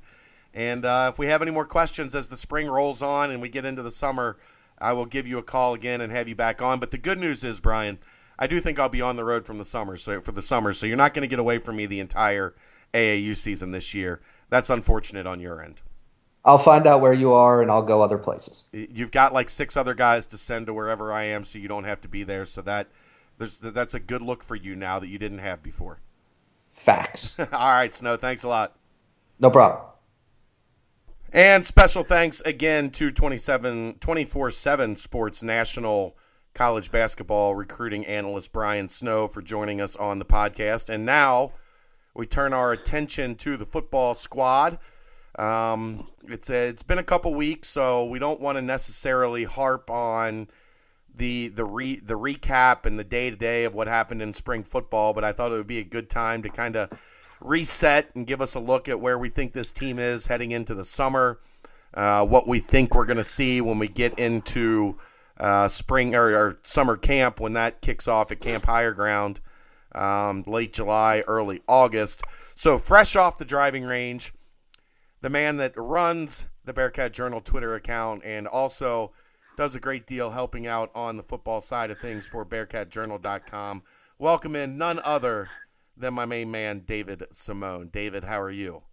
[0.55, 3.51] And uh, if we have any more questions as the spring rolls on and we
[3.51, 4.39] get into the summer,
[4.79, 6.81] I will give you a call again and have you back on.
[6.81, 7.99] But the good news is, Brian,
[8.39, 10.73] I do think I'll be on the road from the summer, so for the summer,
[10.73, 12.55] so you're not going to get away from me the entire
[12.95, 14.21] AAU season this year.
[14.49, 15.83] That's unfortunate on your end.
[16.47, 18.67] I'll find out where you are and I'll go other places.
[18.73, 21.85] You've got like six other guys to send to wherever I am, so you don't
[21.85, 22.45] have to be there.
[22.45, 22.87] So that
[23.37, 25.99] there's that's a good look for you now that you didn't have before.
[26.73, 27.37] Facts.
[27.53, 28.17] All right, Snow.
[28.17, 28.77] Thanks a lot.
[29.41, 29.83] No problem.
[31.33, 36.17] And special thanks again to 27 24/7 Sports National
[36.55, 40.89] College Basketball recruiting analyst Brian Snow for joining us on the podcast.
[40.89, 41.53] And now
[42.15, 44.79] we turn our attention to the football squad.
[45.37, 49.91] Um, it's a, it's been a couple weeks, so we don't want to necessarily harp
[49.91, 50.49] on
[51.15, 54.63] the the re, the recap and the day to day of what happened in spring
[54.63, 55.13] football.
[55.13, 56.91] But I thought it would be a good time to kind of
[57.41, 60.75] reset and give us a look at where we think this team is heading into
[60.75, 61.39] the summer,
[61.95, 64.97] uh, what we think we're going to see when we get into
[65.39, 69.41] uh, spring or, or, summer camp when that kicks off at Camp Higher Ground
[69.95, 72.23] um, late July, early August.
[72.55, 74.33] So fresh off the driving range,
[75.27, 79.11] the man that runs the Bearcat Journal Twitter account and also
[79.57, 83.83] does a great deal helping out on the football side of things for BearcatJournal.com.
[84.21, 85.49] Welcome in none other
[85.97, 87.89] than my main man, David Simone.
[87.89, 88.85] David, how are you?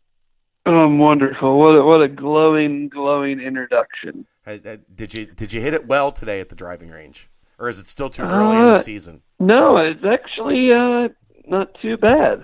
[0.65, 1.59] Um, wonderful.
[1.59, 4.25] What a, what a glowing, glowing introduction.
[4.47, 7.69] Uh, uh, did you did you hit it well today at the driving range, or
[7.69, 9.21] is it still too early uh, in the season?
[9.39, 11.09] No, it's actually uh,
[11.45, 12.43] not too bad.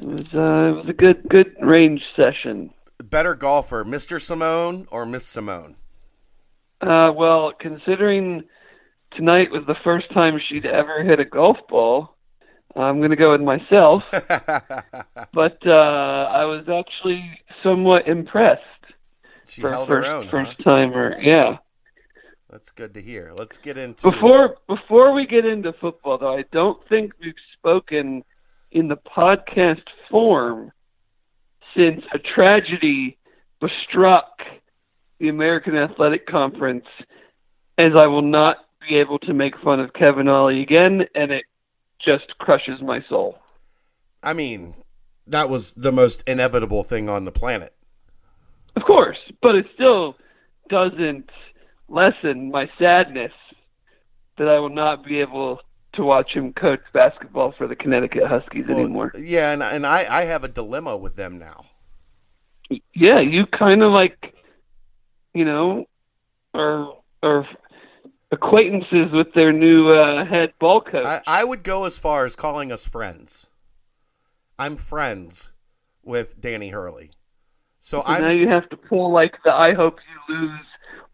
[0.00, 2.70] It was uh, it was a good good range session.
[3.02, 4.20] Better golfer, Mr.
[4.20, 5.76] Simone or Miss Simone?
[6.80, 8.44] Uh, well, considering
[9.12, 12.16] tonight was the first time she'd ever hit a golf ball,
[12.76, 14.04] I'm going to go with myself.
[15.32, 18.62] but uh, I was actually somewhat impressed.
[19.48, 20.28] She for held first, her own.
[20.30, 20.64] First huh?
[20.64, 21.58] timer, yeah.
[22.48, 23.32] That's good to hear.
[23.34, 26.36] Let's get into before before we get into football, though.
[26.36, 28.24] I don't think we've spoken
[28.72, 30.72] in the podcast form
[31.74, 33.16] since a tragedy
[33.88, 34.40] struck
[35.18, 36.86] the American Athletic Conference,
[37.78, 38.56] as I will not
[38.88, 41.44] be able to make fun of Kevin Ollie again, and it
[42.00, 43.38] just crushes my soul.
[44.22, 44.74] I mean,
[45.26, 47.74] that was the most inevitable thing on the planet.
[48.76, 50.16] Of course, but it still
[50.68, 51.28] doesn't
[51.88, 53.32] lessen my sadness
[54.38, 55.60] that I will not be able
[55.94, 59.12] to watch him coach basketball for the Connecticut Huskies Well, anymore.
[59.16, 61.64] Yeah, and and I I have a dilemma with them now.
[62.94, 64.34] Yeah, you kind of like,
[65.34, 65.86] you know,
[66.54, 67.46] are are
[68.30, 71.04] acquaintances with their new uh, head ball coach.
[71.04, 73.46] I, I would go as far as calling us friends.
[74.58, 75.50] I'm friends
[76.04, 77.10] with Danny Hurley.
[77.80, 79.98] So So I'm now you have to pull like the "I hope
[80.28, 80.60] you lose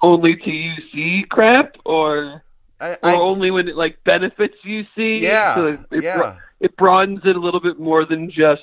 [0.03, 2.43] only to UC" crap, or
[2.81, 5.21] I, or I, only when it like benefits UC.
[5.21, 6.17] yeah, So it, it, yeah.
[6.17, 8.63] bro- it broadens it a little bit more than just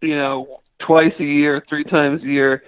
[0.00, 2.62] you know twice a year, three times a year.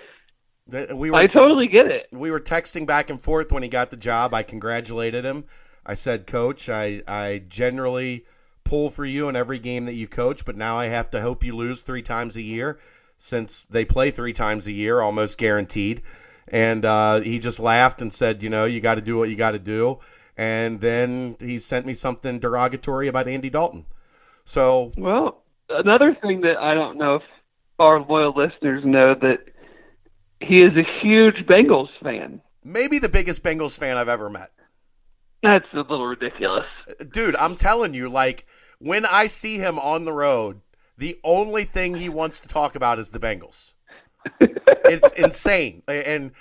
[0.94, 2.08] We were I totally get it.
[2.12, 4.34] we were texting back and forth when he got the job.
[4.34, 5.44] I congratulated him.
[5.86, 8.26] I said, "Coach, I I generally
[8.64, 11.42] pull for you in every game that you coach, but now I have to hope
[11.42, 12.78] you lose three times a year
[13.16, 16.02] since they play three times a year, almost guaranteed."
[16.50, 19.36] And uh, he just laughed and said, "You know, you got to do what you
[19.36, 20.00] got to do."
[20.38, 23.84] And then he sent me something derogatory about Andy Dalton.
[24.44, 27.22] So Well, another thing that I don't know if
[27.80, 29.40] our loyal listeners know that
[30.40, 32.40] he is a huge Bengals fan.
[32.64, 34.50] maybe the biggest Bengals fan I've ever met.
[35.42, 36.66] That's a little ridiculous.
[37.12, 38.44] dude i'm telling you like
[38.80, 40.60] when i see him on the road
[40.96, 43.74] the only thing he wants to talk about is the bengals
[44.40, 46.32] it's insane and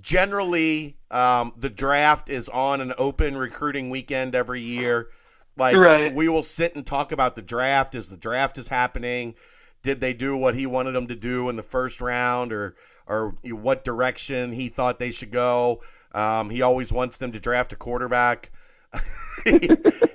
[0.00, 5.08] generally um, the draft is on an open recruiting weekend every year
[5.56, 6.14] like Right.
[6.14, 9.34] we will sit and talk about the draft as the draft is happening
[9.82, 13.34] did they do what he wanted them to do in the first round or or
[13.44, 15.80] what direction he thought they should go
[16.14, 18.50] um, he always wants them to draft a quarterback
[19.44, 19.58] he,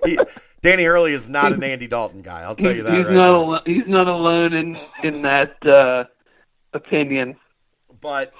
[0.05, 0.17] he,
[0.61, 2.41] Danny Hurley is not an Andy Dalton guy.
[2.41, 3.61] I'll tell you that he's right not alone.
[3.65, 6.05] He's not alone in in that uh,
[6.73, 7.35] opinion.
[8.01, 8.33] But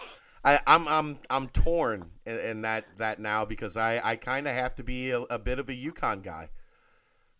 [0.43, 4.55] I, I'm I'm I'm torn in, in that that now because I I kind of
[4.55, 6.49] have to be a, a bit of a UConn guy.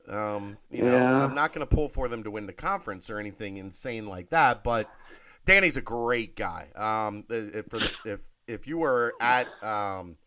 [0.08, 1.24] Um, you know, Yeah.
[1.24, 4.32] I'm not going to pull for them to win the conference or anything insane like
[4.32, 4.90] that, but
[5.46, 6.70] Danny's a great guy.
[6.76, 10.18] Um, if for the, if if you were at um,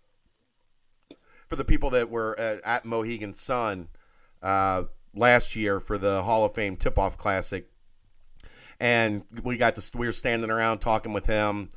[1.49, 3.89] for the people that were at, at Mohegan Sun
[4.43, 7.69] uh, last year for the Hall of Fame Tip Off Classic,
[8.81, 11.71] and we got to we were standing around talking with him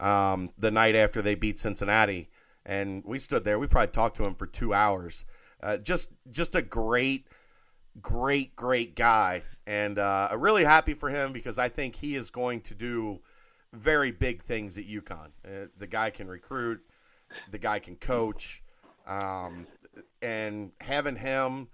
[0.00, 2.28] um, the night after they beat Cincinnati,
[2.64, 3.58] and we stood there.
[3.58, 5.24] We probably talked to him for two hours.
[5.62, 7.26] Uh, just just a great,
[8.00, 12.30] great, great guy, and uh, I'm really happy for him because I think he is
[12.30, 13.20] going to do
[13.72, 15.28] very big things at UConn.
[15.44, 16.80] Uh, the guy can recruit,
[17.50, 18.62] the guy can coach,
[19.06, 19.66] um,
[20.22, 21.68] and having him.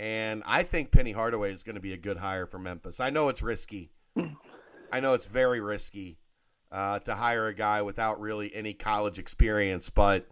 [0.00, 3.00] And I think Penny Hardaway is going to be a good hire for Memphis.
[3.00, 3.90] I know it's risky.
[4.92, 6.18] I know it's very risky
[6.70, 10.26] uh, to hire a guy without really any college experience, but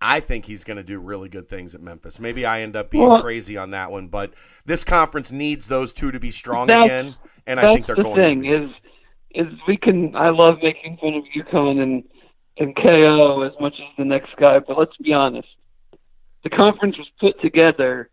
[0.00, 2.18] I think he's going to do really good things at Memphis.
[2.18, 4.32] Maybe I end up being Well- crazy on that one, but
[4.64, 7.14] this conference needs those two to be strong again,
[7.46, 8.16] and I think they're the going.
[8.16, 8.54] thing to be.
[8.64, 8.70] is
[9.32, 10.16] is we can.
[10.16, 12.02] I love making fun of UConn and
[12.58, 15.48] and KO as much as the next guy, but let's be honest.
[16.42, 18.08] The conference was put together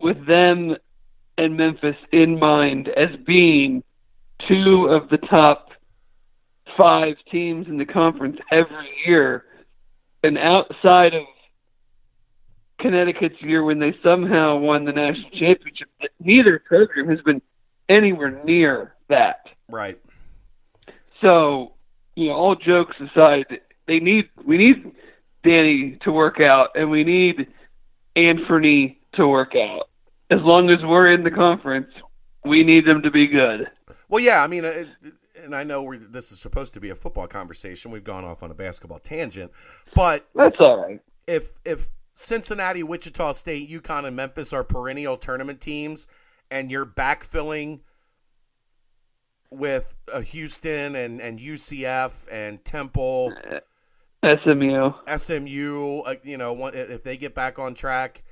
[0.00, 0.76] with them
[1.38, 3.82] and Memphis in mind as being
[4.48, 5.65] two of the top
[6.76, 9.44] five teams in the conference every year.
[10.22, 11.22] And outside of
[12.78, 15.88] Connecticut's year when they somehow won the national championship,
[16.20, 17.40] neither program has been
[17.88, 19.52] anywhere near that.
[19.68, 19.98] right.
[21.22, 21.72] So,
[22.14, 23.46] you know, all jokes aside,
[23.86, 24.92] they need we need
[25.44, 27.46] Danny to work out, and we need
[28.16, 29.88] Anthony to work out.
[30.30, 31.90] As long as we're in the conference,
[32.44, 33.70] we need them to be good.
[34.08, 34.84] Well, yeah, I mean, uh,
[35.46, 37.90] and I know we're, this is supposed to be a football conversation.
[37.90, 39.50] We've gone off on a basketball tangent,
[39.94, 41.00] but That's all right.
[41.26, 46.06] if if Cincinnati, Wichita State, UConn, and Memphis are perennial tournament teams,
[46.50, 47.80] and you're backfilling
[49.50, 53.32] with uh, Houston and and UCF and Temple,
[54.24, 54.90] SMU.
[55.16, 58.22] SMU, uh, you know, one- if they get back on track,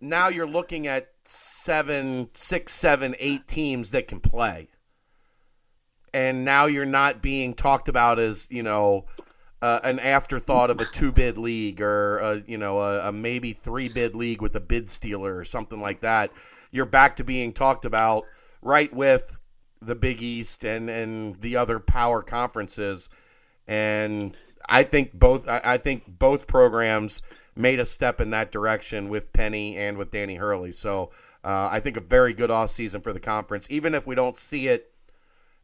[0.00, 4.68] now you're looking at seven, six, seven, eight teams that can play.
[6.12, 9.06] And now you're not being talked about as, you know,
[9.62, 13.52] uh, an afterthought of a two bid league or, a, you know, a, a maybe
[13.52, 16.30] three bid league with a bid stealer or something like that.
[16.70, 18.24] You're back to being talked about
[18.62, 19.38] right with
[19.82, 23.10] the Big East and, and the other power conferences.
[23.66, 24.36] And
[24.68, 27.22] I think both I, I think both programs
[27.56, 30.72] made a step in that direction with Penny and with Danny Hurley.
[30.72, 31.10] So
[31.44, 33.66] uh, I think a very good off season for the conference.
[33.70, 34.89] Even if we don't see it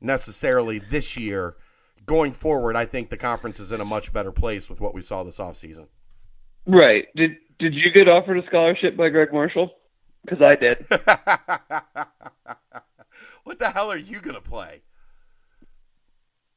[0.00, 1.56] necessarily this year,
[2.06, 5.00] going forward, I think the conference is in a much better place with what we
[5.00, 5.86] saw this off season.
[6.66, 7.06] Right.
[7.16, 9.72] Did Did you get offered a scholarship by Gregg Marshall?
[10.24, 10.84] Because I did.
[13.44, 14.82] what the hell are you gonna play?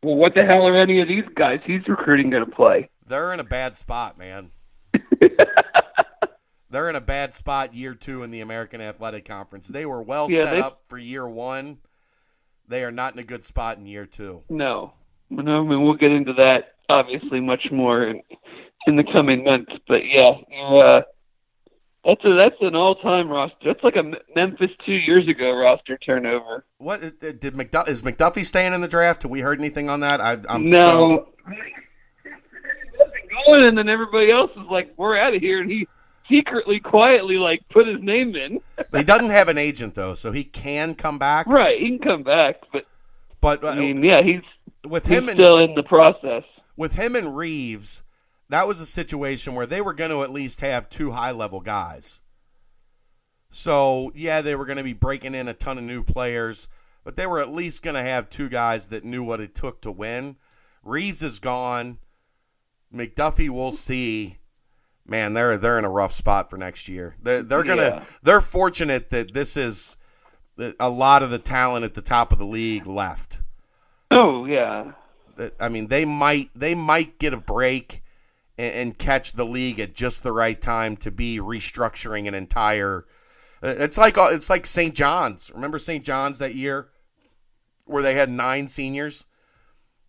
[0.01, 2.89] Well, what the hell are any of these guys he's recruiting going to play?
[3.05, 4.49] They're in a bad spot, man.
[6.69, 9.67] They're in a bad spot year two in the American Athletic Conference.
[9.67, 11.79] They were well Yeah, set they- up for year one.
[12.69, 14.43] They are not in a good spot in year two.
[14.47, 14.93] No,
[15.29, 15.61] no.
[15.61, 18.21] I mean, we'll get into that obviously much more in,
[18.87, 19.71] in the coming months.
[19.87, 21.01] But yeah, uh,
[22.05, 23.57] that's a that's an all time roster.
[23.65, 24.03] That's like a
[24.35, 26.63] Memphis two years ago roster turnover.
[26.77, 29.23] What uh, did McDuff is McDuffie staying in the draft?
[29.23, 30.21] Have we heard anything on that?
[30.21, 31.27] I, I'm so no,
[32.99, 35.87] wasn't going, and then everybody else is like, "We're out of here," and he
[36.29, 38.59] secretly, quietly, like put his name in.
[38.95, 41.47] he doesn't have an agent though, so he can come back.
[41.47, 42.85] right, he can come back, but
[43.41, 44.41] But uh, I mean, yeah, he's
[44.87, 46.43] with he's him and still in the process.
[46.77, 48.03] with him and Reeves,
[48.49, 51.59] that was a situation where they were going to at least have two high level
[51.59, 52.21] guys.
[53.51, 56.67] So, yeah, they were going to be breaking in a ton of new players,
[57.03, 59.81] but they were at least going to have two guys that knew what it took
[59.81, 60.35] to win.
[60.83, 61.97] Reeves is gone.
[62.93, 64.38] McDuffie, we'll see.
[65.09, 67.15] Man, they're they're in a rough spot for next year.
[67.21, 68.03] They're, they're gonna Yeah.
[68.23, 69.97] they're fortunate that this is
[70.79, 73.39] a lot of the talent at the top of the league left
[74.11, 74.91] Oh yeah,
[75.59, 78.03] I mean, they might they might get a break
[78.57, 83.05] and, and catch the league at just the right time to be restructuring an entire.
[83.63, 84.93] uh, It's like it's like St.
[84.95, 85.51] John's.
[85.53, 86.03] Remember St.
[86.03, 86.89] John's that year
[87.85, 89.25] where they had nine seniors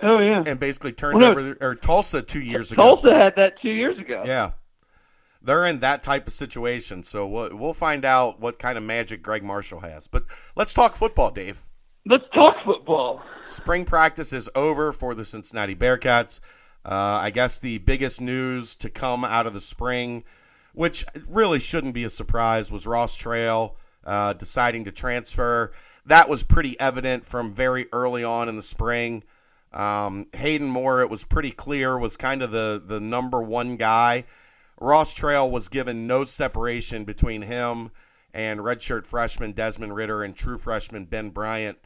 [0.03, 0.43] oh yeah.
[0.47, 2.83] and basically turned Well, no, over or Tulsa two years ago.
[2.83, 4.23] Tulsa had that two years ago.
[4.27, 4.53] Yeah.
[5.43, 9.23] They're in that type of situation, so we'll, we'll find out what kind of magic
[9.23, 10.07] Gregg Marshall has.
[10.07, 10.25] But
[10.55, 11.67] let's talk football, Dave.
[12.07, 13.23] Let's talk football.
[13.43, 16.41] spring practice is over for the Cincinnati Bearcats.
[16.85, 20.25] Uh, I guess the biggest news to come out of the spring,
[20.73, 25.73] which really shouldn't be a surprise, was Ross Trail uh, deciding to transfer.
[26.07, 29.25] That was pretty evident from very early on in the spring.
[29.73, 34.25] Um, Hayden Moore, it was pretty clear, was kind of the, the number one guy.
[34.81, 37.91] Ross Trail was given no separation between him
[38.33, 41.79] and redshirt freshman Desmond Ridder and true freshman Ben Bryant.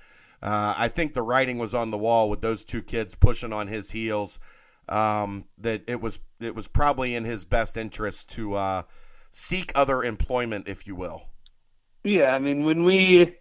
[0.43, 3.67] Uh, I think the writing was on the wall with those two kids pushing on
[3.67, 4.39] his heels.
[4.89, 8.83] Um, that it was it was probably in his best interest to uh,
[9.31, 11.23] seek other employment, if you will.
[12.05, 13.35] Yeah, I mean, when we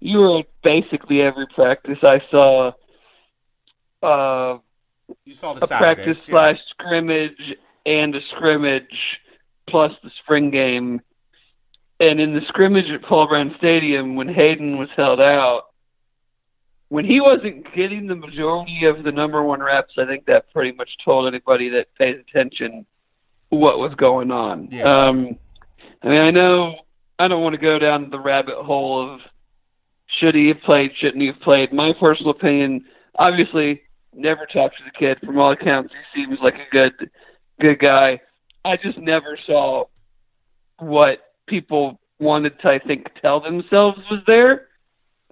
[0.00, 2.72] you were basically every practice, I saw
[4.02, 4.58] uh,
[5.24, 6.32] You saw the a Saturdays, practice yeah.
[6.32, 7.56] slash scrimmage
[7.88, 9.18] and a scrimmage
[9.68, 11.00] plus the spring game.
[12.00, 15.62] And in the scrimmage at Paul Brown Stadium, when Hayden was held out,
[16.90, 20.72] when he wasn't getting the majority of the number one reps, I think that pretty
[20.72, 22.86] much told anybody that pays attention
[23.48, 24.68] what was going on.
[24.70, 24.84] Yeah.
[24.84, 25.38] Um,
[26.02, 26.76] I mean, I know
[27.18, 29.20] I don't want to go down the rabbit hole of
[30.18, 31.72] should he have played, shouldn't he have played.
[31.72, 32.84] My personal opinion,
[33.18, 33.82] obviously,
[34.14, 35.18] never talked to the kid.
[35.24, 37.10] From all accounts, he seems like a good,
[37.60, 38.20] good guy.
[38.64, 39.86] I just never saw
[40.78, 44.68] what people wanted to, I think, tell themselves was there.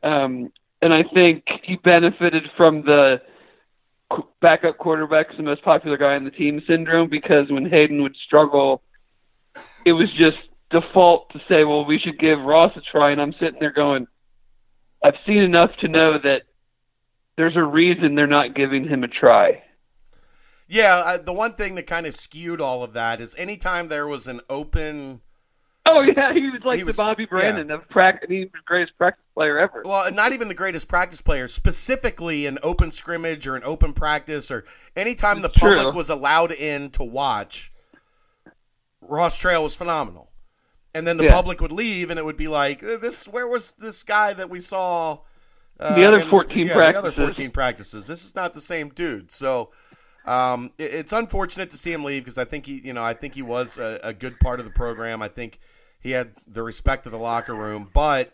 [0.03, 0.53] Um,
[0.83, 3.21] and I think he benefited from the
[4.41, 8.83] backup quarterback's the most popular guy on the team syndrome because when Hayden would struggle,
[9.85, 10.39] it was just
[10.71, 13.11] default to say, well, we should give Ross a try.
[13.11, 14.07] And I'm sitting there going,
[15.03, 16.43] I've seen enough to know that
[17.37, 19.63] there's a reason they're not giving him a try.
[20.69, 24.07] Yeah, I, the one thing that kind of skewed all of that is anytime there
[24.07, 25.21] was an open,
[25.89, 28.29] Oh yeah, he was like He was- the Bobby Brandon of practice.
[28.29, 29.83] He was the greatest practice player ever.
[29.85, 34.51] well, not even the greatest practice player, specifically an open scrimmage or an open practice,
[34.51, 34.65] or
[34.97, 35.77] anytime the true.
[35.77, 37.73] public was allowed in to watch,
[39.01, 40.31] Ross Trail was phenomenal.
[40.95, 41.35] And then the Yeah.
[41.35, 44.49] public would leave, and it would be like, "Uh, "This, where was this guy that
[44.49, 45.19] we saw?"
[45.79, 48.07] Uh, The other in 14 yeah, the other fourteen practices.
[48.07, 49.31] This is not the same dude.
[49.31, 49.71] So,
[50.27, 53.15] um, it- it's unfortunate to see him leave because I think he, you know, I
[53.15, 55.23] think he was a, a good part of the program.
[55.23, 55.59] I think
[56.01, 58.33] he had the respect of the locker room, but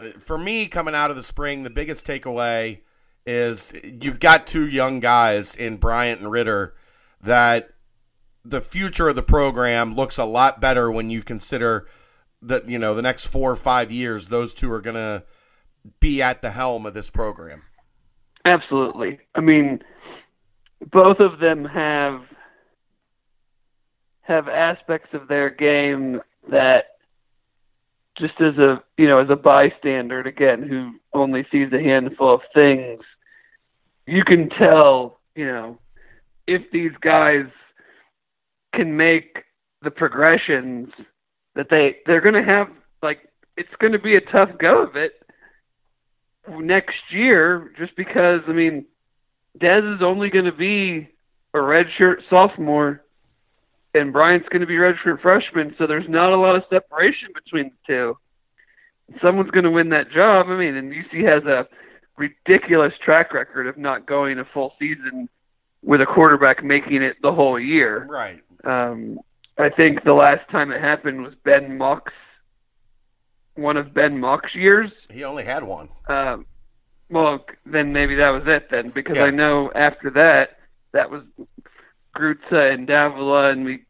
[0.00, 2.80] uh, for me, coming out of the spring, the biggest takeaway
[3.26, 6.74] is you've got two young guys in Bryant and Ridder
[7.22, 7.70] that
[8.44, 11.86] the future of the program looks a lot better when you consider
[12.42, 15.22] that you know the next four or five years those two are going to
[16.00, 17.62] be at the helm of this program.
[18.44, 19.18] Absolutely.
[19.34, 19.80] I mean,
[20.90, 22.22] both of them have
[24.22, 26.20] have aspects of their game
[26.50, 26.84] that
[28.16, 32.40] just as a you know as a bystander again who only sees a handful of
[32.54, 33.02] things
[34.06, 35.78] you can tell you know
[36.46, 37.46] if these guys
[38.74, 39.44] can make
[39.82, 40.88] the progressions
[41.54, 42.68] that they they're going to have
[43.02, 45.12] like it's going to be a tough go of it
[46.48, 48.86] next year just because I mean
[49.58, 51.08] Dez is only going to be
[51.54, 53.04] a redshirt sophomore
[53.94, 57.70] and Bryant's going to be redshirt freshman, so there's not a lot of separation between
[57.70, 58.18] the two.
[59.22, 60.46] Someone's going to win that job.
[60.48, 61.68] I mean, and UC has a
[62.16, 65.28] ridiculous track record of not going a full season
[65.82, 68.06] with a quarterback making it the whole year.
[68.10, 68.40] Right.
[68.64, 69.20] Um,
[69.58, 72.12] I think the last time it happened was Ben Mauk's
[73.54, 74.90] one of Ben Mauk's years.
[75.10, 75.88] He only had one.
[76.08, 76.46] Um,
[77.14, 79.24] well, then maybe that was it then, because Yeah.
[79.24, 80.58] I know after that,
[80.92, 81.22] that was
[82.16, 83.84] Grutza and Davila and we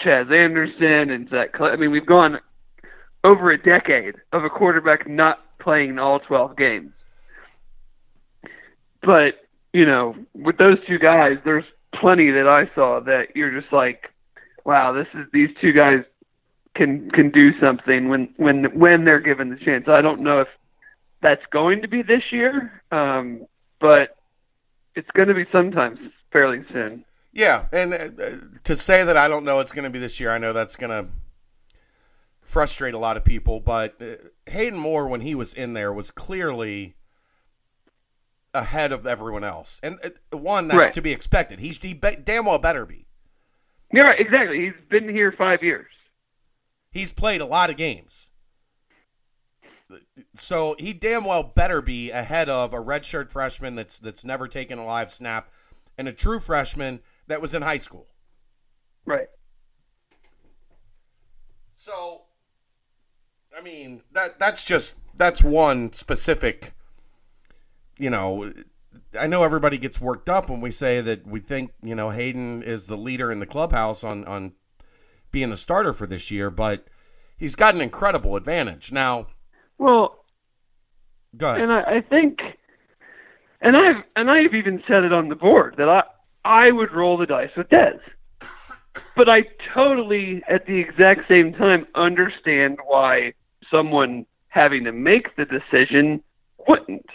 [0.00, 1.52] Chazz Anderson and Zach.
[1.52, 2.40] Cle- I mean, we've gone
[3.24, 6.92] over a decade of a quarterback not playing all 12 games.
[9.02, 9.34] But
[9.72, 11.64] you know, with those two guys, there's
[11.94, 14.10] plenty that I saw that you're just like,
[14.64, 16.04] wow, this is these two guys
[16.74, 19.84] can can do something when when when they're given the chance.
[19.88, 20.48] I don't know if
[21.22, 23.46] that's going to be this year, um,
[23.80, 24.16] but
[24.94, 25.98] it's going to be sometimes
[26.32, 27.04] fairly soon.
[27.32, 28.08] Yeah, and uh,
[28.64, 30.76] to say that I don't know it's going to be this year, I know that's
[30.76, 31.10] going to
[32.42, 33.60] frustrate a lot of people.
[33.60, 34.16] But uh,
[34.50, 36.94] Hayden Moore, when he was in there, was clearly
[38.52, 40.92] ahead of everyone else, and uh, one that's Right.
[40.94, 41.58] to be expected.
[41.58, 43.06] He's he damn well better be.
[43.94, 44.60] Yeah, exactly.
[44.60, 45.86] He's been here five years.
[46.90, 48.28] He's played a lot of games,
[50.34, 54.78] so he damn well better be ahead of a redshirt freshman that's that's never taken
[54.78, 55.50] a live snap,
[55.98, 58.06] and a true freshman that was in high school.
[59.04, 59.28] Right.
[61.74, 62.22] So,
[63.56, 66.72] I mean that that's just that's one specific.
[67.98, 68.52] You know,
[69.18, 72.62] I know everybody gets worked up when we say that we think you know Hayden
[72.62, 74.52] is the leader in the clubhouse on on
[75.30, 76.86] being the starter for this year, but
[77.36, 79.26] he's got an incredible advantage now.
[79.82, 80.24] Well,
[81.40, 82.38] and I, I think,
[83.60, 86.04] and I've and I've even said it on the board that I
[86.44, 87.98] I would roll the dice with Dez.
[89.16, 89.40] but I
[89.74, 93.32] totally, at the exact same time, understand why
[93.72, 96.22] someone having to make the decision
[96.68, 97.06] wouldn't.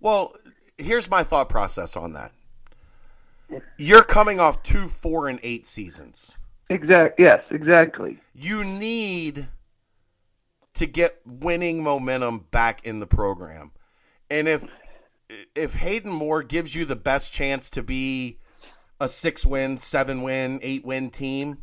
[0.00, 0.34] Well,
[0.78, 2.32] here's my thought process on that.
[3.76, 6.38] You're coming off two four and eight seasons.
[6.70, 7.20] Exact.
[7.20, 8.18] Yes, exactly.
[8.34, 9.46] You need
[10.74, 13.72] to get winning momentum back in the program,
[14.30, 14.64] and if
[15.54, 18.38] if Hayden Moore gives you the best chance to be
[19.00, 21.62] a six win, seven win, eight win team,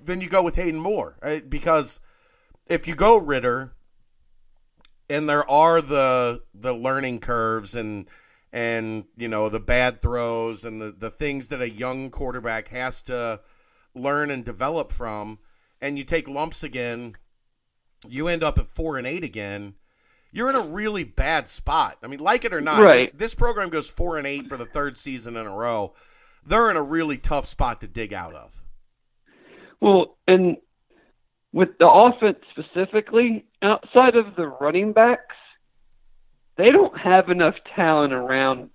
[0.00, 1.16] then you go with Hayden Moore.
[1.22, 1.48] Right?
[1.48, 2.00] Because
[2.66, 3.72] if you go Ridder,
[5.10, 8.08] and there are the the learning curves and
[8.52, 13.02] and you know the bad throws and the, the things that a young quarterback has
[13.02, 13.40] to
[13.94, 15.38] learn and develop from
[15.80, 17.16] and you take lumps again
[18.08, 19.74] you end up at four and eight again
[20.32, 23.00] you're in a really bad spot i mean like it or not Right.
[23.00, 25.94] this, this program goes four and eight for the third season in a row
[26.46, 28.62] they're in a really tough spot to dig out of
[29.80, 30.56] Well, and
[31.52, 35.34] with the offense specifically, outside of the running backs,
[36.56, 38.70] they don't have enough talent around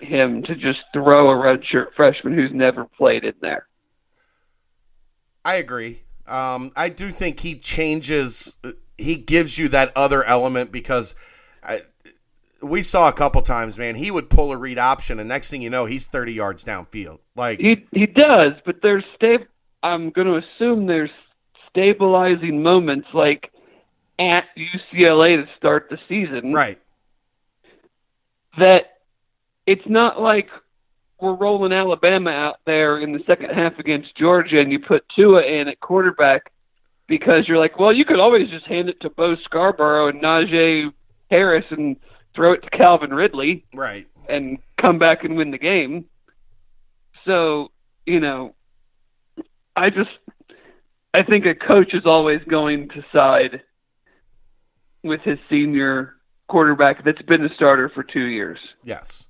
[0.00, 3.66] him to just throw a redshirt freshman who's never played in there.
[5.44, 6.02] I agree.
[6.28, 8.56] Um, I do think he changes.
[8.96, 11.14] He gives you that other element because
[11.62, 11.82] I,
[12.62, 13.94] we saw a couple times, man.
[13.94, 17.18] He would pull a read option, and next thing you know, he's thirty yards downfield.
[17.34, 19.46] Like, He he does, but there's sta-
[19.82, 21.10] I'm going to assume there's
[21.70, 23.50] stabilizing moments like
[24.18, 26.52] at UCLA to start the season.
[26.52, 26.78] right?
[28.58, 28.98] that
[29.66, 30.48] it's not like
[31.20, 35.42] we're rolling Alabama out there in the second half against Georgia and you put Tua
[35.42, 36.52] in at quarterback
[37.08, 40.92] because you're like, well, you could always just hand it to Bo Scarborough and Najee
[41.30, 41.96] Harris and
[42.34, 44.06] throw it to Calvin Ridley Right.
[44.28, 46.04] and come back and win the game.
[47.24, 47.72] So,
[48.06, 48.54] you know,
[49.74, 50.10] I just
[51.14, 53.62] I think a coach is always going to side
[55.02, 56.14] with his senior
[56.48, 58.58] quarterback that's been a starter for 2 years.
[58.84, 59.26] Yes.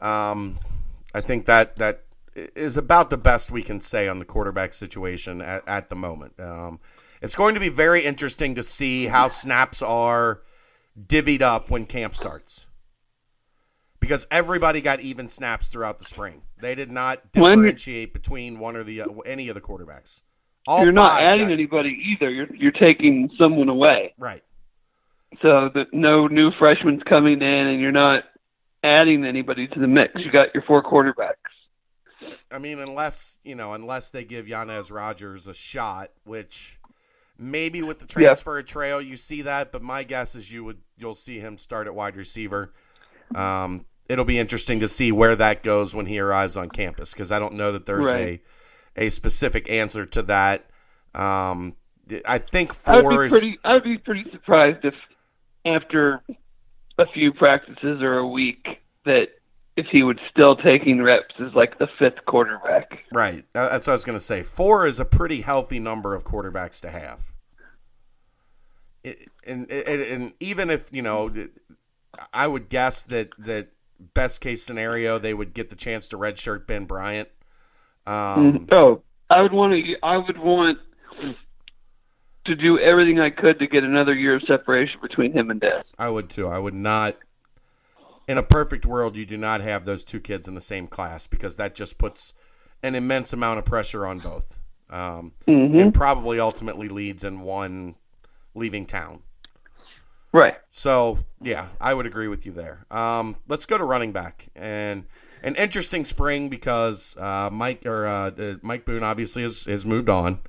[0.00, 0.58] Um,
[1.18, 2.04] I think that that
[2.54, 6.38] is about the best we can say on the quarterback situation at, at the moment.
[6.38, 6.78] Um,
[7.20, 10.42] it's going to be very interesting to see how snaps are
[10.96, 12.66] divvied up when camp starts.
[13.98, 16.42] Because everybody got even snaps throughout the spring.
[16.60, 20.22] They did not differentiate between one or the any of the quarterbacks.
[20.68, 22.30] All you're not adding anybody either.
[22.30, 24.14] You're you're taking someone away.
[24.18, 24.44] right.
[25.42, 28.22] So that no new freshmen coming in, and you're not
[28.82, 30.12] adding anybody to the mix.
[30.16, 31.34] You got your four quarterbacks.
[32.50, 36.78] I mean, unless you know, unless they give Yanez Rogers a shot, which
[37.38, 38.34] maybe with the Yeah.
[38.34, 41.86] transfer trail you see that, but my guess is you would you'll see him start
[41.86, 42.72] at wide receiver.
[43.34, 47.30] Um, it'll be interesting to see where that goes when he arrives on campus because
[47.30, 48.40] I don't know that there's Right.
[48.96, 50.70] a a specific answer to that.
[51.14, 51.76] Um,
[52.26, 53.58] I think I would four be is pretty.
[53.64, 54.94] I would be pretty surprised if
[55.64, 56.22] after
[56.98, 58.66] a few practices or a week
[59.04, 59.28] that
[59.76, 63.04] if he would still taking reps as like the fifth quarterback.
[63.12, 63.44] Right.
[63.54, 64.42] Uh, That's what I was going to say.
[64.42, 67.30] Four is a pretty healthy number of quarterbacks to have.
[69.04, 71.32] It, and, and and even if you know,
[72.32, 73.68] I would guess that that
[74.14, 77.28] best case scenario they would get the chance to redshirt Ben Bryant.
[78.06, 79.96] Um, oh, I would want to.
[80.02, 80.78] I would want
[82.48, 85.82] to do everything I could to get another year of separation between him and Des.
[85.98, 86.48] I would too.
[86.48, 87.16] I would not.
[88.26, 91.26] In a perfect world, you do not have those two kids in the same class
[91.26, 92.34] because that just puts
[92.82, 95.78] an immense amount of pressure on both, um, Mm-hmm.
[95.78, 97.94] and probably ultimately leads in one
[98.54, 99.20] leaving town.
[100.32, 100.56] Right.
[100.72, 102.84] So yeah, I would agree with you there.
[102.90, 105.04] Um, let's go to running back and
[105.42, 110.08] an interesting spring because uh, Mike or uh, uh, Mike Boone obviously has, has moved
[110.10, 110.40] on.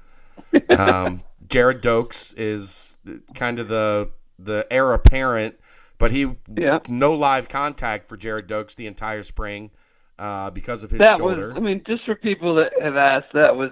[0.70, 2.95] Um, Gerrid Doaks is
[3.36, 5.60] kind of the the heir apparent,
[5.97, 6.80] but he Yeah.
[6.88, 9.72] no live contact for Gerrid Doaks the entire spring
[10.18, 11.47] uh, because of his that shoulder.
[11.47, 11.58] was.
[11.58, 13.72] I mean, just for people that have asked, that was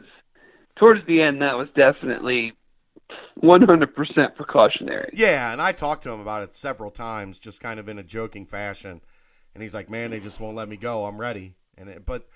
[0.76, 1.42] towards the end.
[1.42, 2.54] That was definitely
[3.44, 5.10] 100% precautionary.
[5.14, 8.04] Yeah, and I talked to him about it several times, just kind of in a
[8.04, 9.02] joking fashion.
[9.54, 11.06] And he's like, "Man, they just won't let me go.
[11.06, 12.28] I'm ready." And it, but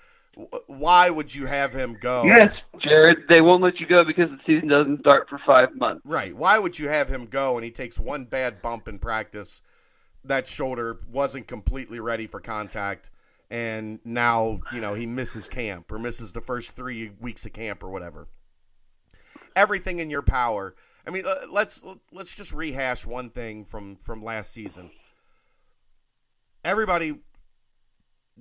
[0.66, 2.24] why would you have him go?
[2.24, 3.28] Yes, Gerrid.
[3.28, 6.02] They won't let you go because the season doesn't start for five months.
[6.04, 6.34] Right.
[6.34, 9.60] Why would you have him go and he takes one bad bump in practice?
[10.24, 13.10] That shoulder wasn't completely ready for contact,
[13.50, 17.82] and now you know he misses camp or misses the first three weeks of camp
[17.82, 18.28] or whatever.
[19.56, 20.74] Everything in your power.
[21.06, 24.92] I mean, let's let's just rehash one thing from from last season.
[26.64, 27.18] Everybody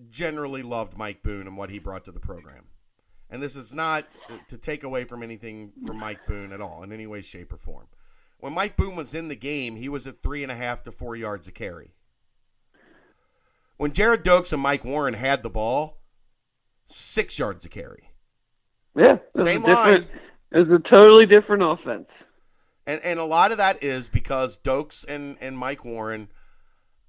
[0.09, 2.65] generally loved Mike Boone and what he brought to the program.
[3.29, 6.83] and this is not uh, to take away from anything from Mike Boone at all
[6.83, 7.87] in any way, shape, or form.
[8.39, 10.91] When Mike Boone was in the game, he was at three and a half to
[10.91, 11.93] four yards a carry.
[13.77, 15.97] When Gerrid Doaks and Mike Warren had the ball,
[16.87, 18.09] six yards a carry.
[18.95, 20.07] Yeah, same line.
[20.51, 22.07] It was a totally different offense.
[22.85, 26.27] And and a lot of that is because Doaks and, and Mike Warren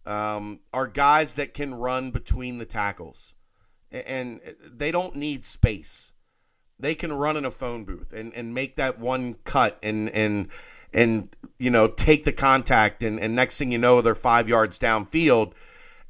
[0.06, 3.34] um, are guys that can run between the tackles.
[3.90, 6.12] And they don't need space.
[6.78, 10.48] They can run in a phone booth and, and make that one cut and and
[10.92, 11.28] and
[11.58, 15.52] you know take the contact and, and next thing you know they're five yards downfield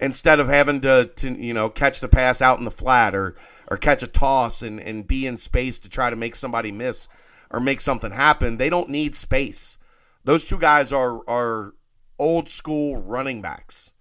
[0.01, 3.37] instead of having to, to you know catch the pass out in the flat or
[3.69, 7.09] or catch a toss and, and be in space to try to make somebody miss
[7.51, 8.57] or make something happen.
[8.57, 9.79] They don't need space.
[10.25, 11.75] Those two guys are are
[12.23, 13.93] old school running backs.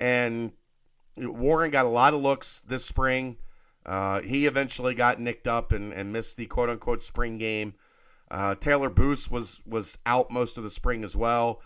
[0.00, 0.52] And
[1.18, 3.36] Warren got a lot of looks this spring.
[3.84, 7.74] Uh, he eventually got nicked up and, and missed the quote unquote spring game.
[8.30, 11.60] Uh, Taylor Boose was was out most of the spring as well.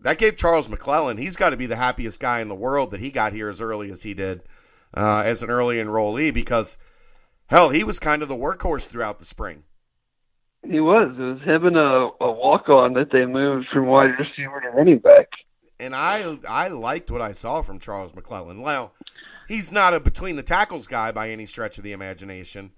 [0.00, 1.18] That gave Charles McClellan.
[1.18, 3.60] He's got to be the happiest guy in the world that he got here as
[3.60, 4.42] early as he did
[4.96, 6.78] uh, as an early enrollee because
[7.48, 9.64] hell, he was kind of the workhorse throughout the spring.
[10.62, 11.14] He was.
[11.18, 14.68] It was him and a, a walk on that they moved from wide receiver to
[14.70, 15.28] running back.
[15.78, 18.60] And I I liked what I saw from Charles McClellan.
[18.60, 18.92] Well,
[19.48, 22.70] he's not a between the tackles guy by any stretch of the imagination,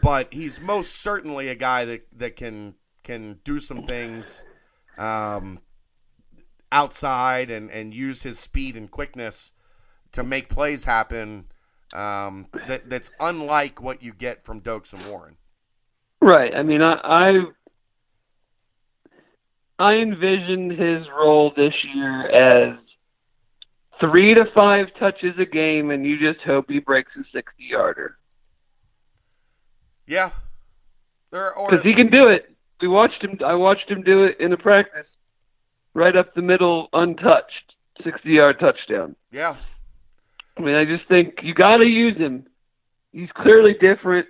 [0.00, 4.44] but he's most certainly a guy that, that can can do some things
[4.96, 5.58] um,
[6.70, 9.52] outside and, and use his speed and quickness
[10.12, 11.46] to make plays happen
[11.92, 15.36] um, that that's unlike what you get from Doaks and Warren.
[16.24, 16.54] Right.
[16.54, 17.44] I mean, I, I
[19.80, 22.78] I envision his role this year as
[23.98, 28.16] three to five touches a game, and you just hope he breaks a sixty-yarder.
[30.06, 30.30] Yeah,
[31.30, 32.54] because he can do it.
[32.80, 33.40] We watched him.
[33.44, 35.08] I watched him do it in a practice,
[35.92, 39.16] right up the middle, untouched, sixty-yard touchdown.
[39.32, 39.56] Yeah.
[40.56, 42.46] I mean, I just think you got to use him.
[43.10, 44.28] He's clearly different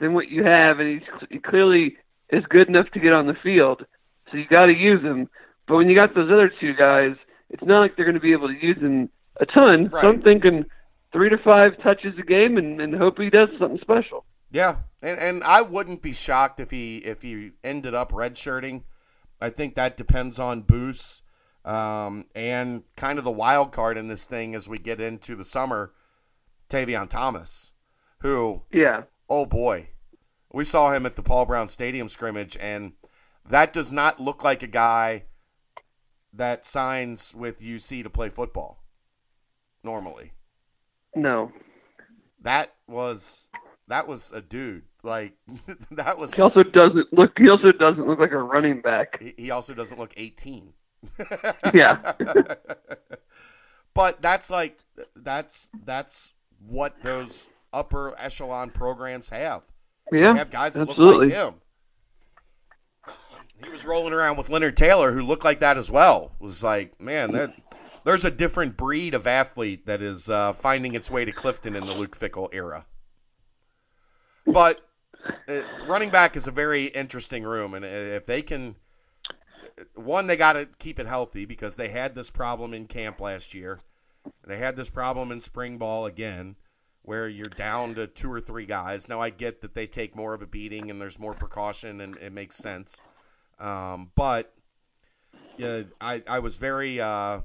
[0.00, 1.96] than what you have, and he's he clearly
[2.30, 3.84] is good enough to get on the field.
[4.30, 5.28] So you got to use him.
[5.66, 7.16] But when you got those other two guys,
[7.50, 9.88] it's not like they're going to be able to use him a ton.
[9.88, 10.00] Right.
[10.00, 10.64] So I'm thinking
[11.12, 14.24] three to five touches a game, and, and hope he does something special.
[14.50, 18.82] Yeah, and and I wouldn't be shocked if he if he ended up redshirting.
[19.40, 21.22] I think that depends on Boose
[21.64, 25.44] um, and kind of the wild card in this thing as we get into the
[25.44, 25.92] summer,
[26.70, 27.72] Tavion Thomas,
[28.20, 29.88] who yeah oh boy,
[30.52, 32.92] we saw him at the Paul Brown Stadium scrimmage, and
[33.48, 35.24] that does not look like a guy
[36.32, 38.82] that signs with UC to play football
[39.82, 40.32] normally.
[41.14, 41.52] No.
[42.42, 43.50] That was
[43.88, 44.84] that was a dude.
[45.02, 45.32] Like
[45.90, 46.34] that was.
[46.34, 47.32] He also doesn't look.
[47.38, 49.22] He also doesn't look like a running back.
[49.36, 50.72] He also doesn't look eighteen.
[51.74, 52.12] yeah.
[53.94, 54.78] but that's like
[55.16, 56.32] that's that's
[56.66, 59.62] what those upper echelon programs have.
[60.12, 61.28] Yeah, they have guys that absolutely.
[61.28, 61.60] look like him.
[63.62, 66.32] He was rolling around with Leonard Taylor, who looked like that as well.
[66.40, 67.54] It was like, man, that
[68.04, 71.84] there's a different breed of athlete that is uh, finding its way to Clifton in
[71.84, 72.86] the Luke Fickell era.
[74.46, 74.80] But
[75.48, 78.76] uh, running back is a very interesting room, and if they can,
[79.94, 83.54] one, they got to keep it healthy because they had this problem in camp last
[83.54, 83.80] year.
[84.46, 86.56] They had this problem in spring ball again
[87.08, 89.08] where you're down to two or three guys.
[89.08, 92.18] Now I get that they take more of a beating and there's more precaution and
[92.18, 93.00] it makes sense.
[93.58, 94.52] Um, but
[95.56, 97.40] yeah, I, I was very uh,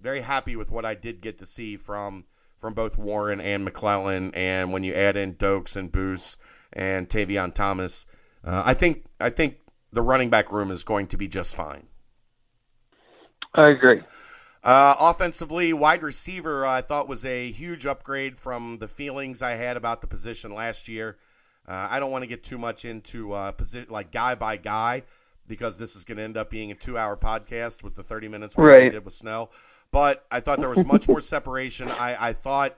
[0.00, 2.24] very happy with what I did get to see from
[2.56, 4.32] from both Warren and McClellan.
[4.32, 6.36] And when you add in Doaks and Boose
[6.72, 8.06] and Tavion Thomas,
[8.44, 9.58] uh, I think I think
[9.90, 11.88] the running back room is going to be just fine.
[13.54, 14.02] I agree.
[14.62, 19.52] Uh, offensively, wide receiver, uh, I thought was a huge upgrade from the feelings I
[19.52, 21.16] had about the position last year.
[21.66, 25.04] Uh, I don't want to get too much into uh, position like guy by guy
[25.46, 28.56] because this is going to end up being a two-hour podcast with the 30 minutes
[28.56, 28.92] we right.
[28.92, 29.50] did with Snell.
[29.92, 31.88] But I thought there was much more separation.
[31.88, 32.76] I, I thought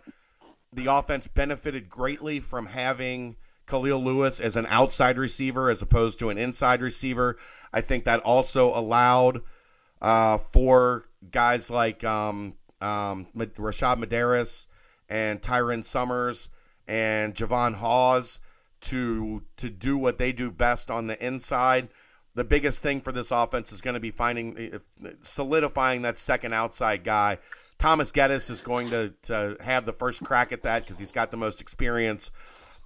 [0.72, 6.30] the offense benefited greatly from having Khalil Lewis as an outside receiver as opposed to
[6.30, 7.39] an inside receiver.
[7.72, 9.43] I think that also allowed
[10.01, 14.66] uh, for guys like um, um, Rashad Medaris
[15.08, 16.48] and Tyron Summers
[16.88, 18.40] and Javon Hawes
[18.82, 21.88] to to do what they do best on the inside.
[22.34, 24.80] The biggest thing for this offense is going to be finding
[25.20, 27.38] solidifying that second outside guy.
[27.78, 31.30] Thomas Geddes is going to, to have the first crack at that because he's got
[31.30, 32.30] the most experience.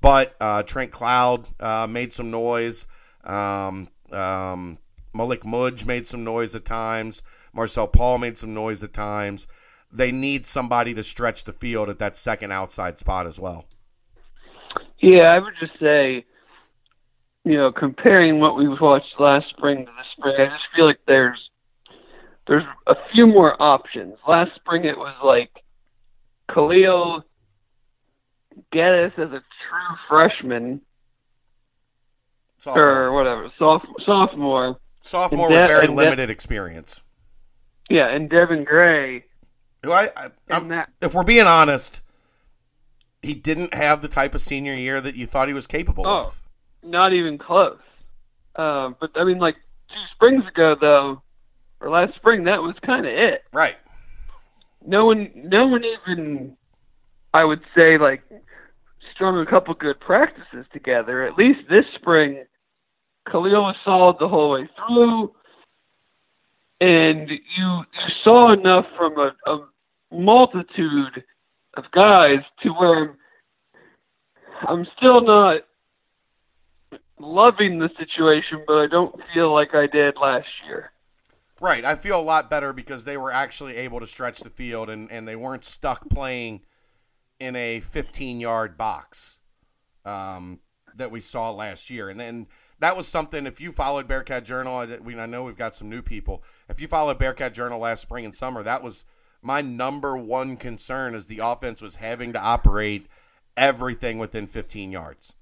[0.01, 2.87] But uh, Trent Cloud uh, made some noise.
[3.23, 4.79] Um, um,
[5.15, 7.23] Malik Mudge made some noise at times.
[7.57, 9.49] Marcel Paul made some noise at times.
[9.91, 13.65] They need somebody to stretch the field at that second outside spot as well.
[14.99, 16.27] Yeah, I would just say,
[17.45, 21.01] you know, comparing what we watched last spring to this spring, I just feel like
[21.07, 21.51] there's
[22.47, 24.17] there's a few more options.
[24.29, 25.51] Last spring it was like
[26.53, 27.25] Khalil
[28.71, 30.81] Geddes as a true freshman
[32.59, 34.79] Sophomore, or whatever, soph- sophomore.
[35.03, 37.01] Sophomore and with De- very limited experience.
[37.89, 39.25] Yeah, and Devin Gray
[39.83, 40.11] Who I,
[40.51, 42.01] I that if we're being honest,
[43.23, 46.25] he didn't have the type of senior year that you thought he was capable Oh.
[46.25, 46.43] of.
[46.83, 47.79] not even close.
[48.57, 49.57] Um, but I mean, like
[49.89, 51.23] two springs ago, though,
[51.81, 53.43] or last spring, that was kind of it.
[53.53, 53.77] Right.
[54.87, 56.57] no one no one even
[57.35, 58.23] I would say like
[59.15, 61.23] strung a couple good practices together.
[61.25, 62.45] At least this spring
[63.31, 65.33] Khalil was solid the whole way through
[66.81, 67.85] and you you
[68.23, 69.67] saw enough from a, a
[70.13, 71.25] multitude
[71.77, 73.17] of guys to where
[74.67, 75.63] I'm still not
[77.19, 80.93] loving the situation, but I don't feel like I did last year.
[81.61, 81.85] Right.
[81.85, 85.11] I feel a lot better because they were actually able to stretch the field and,
[85.11, 86.61] and they weren't stuck playing
[87.41, 89.39] in a 15 yard box
[90.05, 90.61] um,
[90.97, 92.11] that we saw last year.
[92.11, 92.47] And then
[92.81, 95.89] that was something, if you followed Bearcat Journal, I, we, I know we've got some
[95.89, 96.43] new people.
[96.69, 99.05] If you followed Bearcat Journal last spring and summer, that was
[99.43, 103.07] my number one concern is the offense was having to operate
[103.57, 105.35] everything within 15 yards.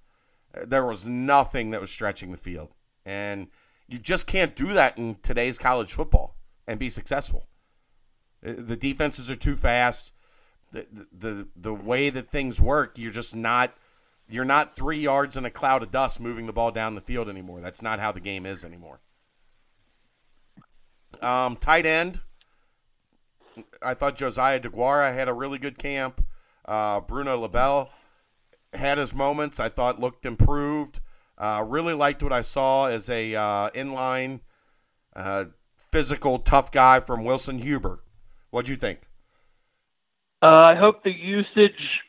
[0.64, 2.68] There was nothing that was stretching the field.
[3.04, 3.48] And
[3.88, 7.48] you just can't do that in today's college football and be successful.
[8.46, 10.12] Uh, The defenses are too fast.
[10.70, 13.74] The, the the way that things work, you're just not
[14.28, 17.28] you're not three yards in a cloud of dust moving the ball down the field
[17.28, 17.60] anymore.
[17.60, 19.00] That's not how the game is anymore.
[21.20, 22.20] Um, tight end.
[23.82, 26.24] I thought Josiah DeGuara had a really good camp.
[26.64, 27.90] Uh, Bruno LaBelle
[28.72, 29.60] had his moments.
[29.60, 31.00] I thought looked improved.
[31.36, 34.40] Uh, really liked what I saw as a uh, inline,
[35.14, 35.46] uh,
[35.76, 38.02] physical, tough guy from Wilson Huber.
[38.50, 39.00] What'd you think?
[40.42, 42.00] Uh, I hope the usage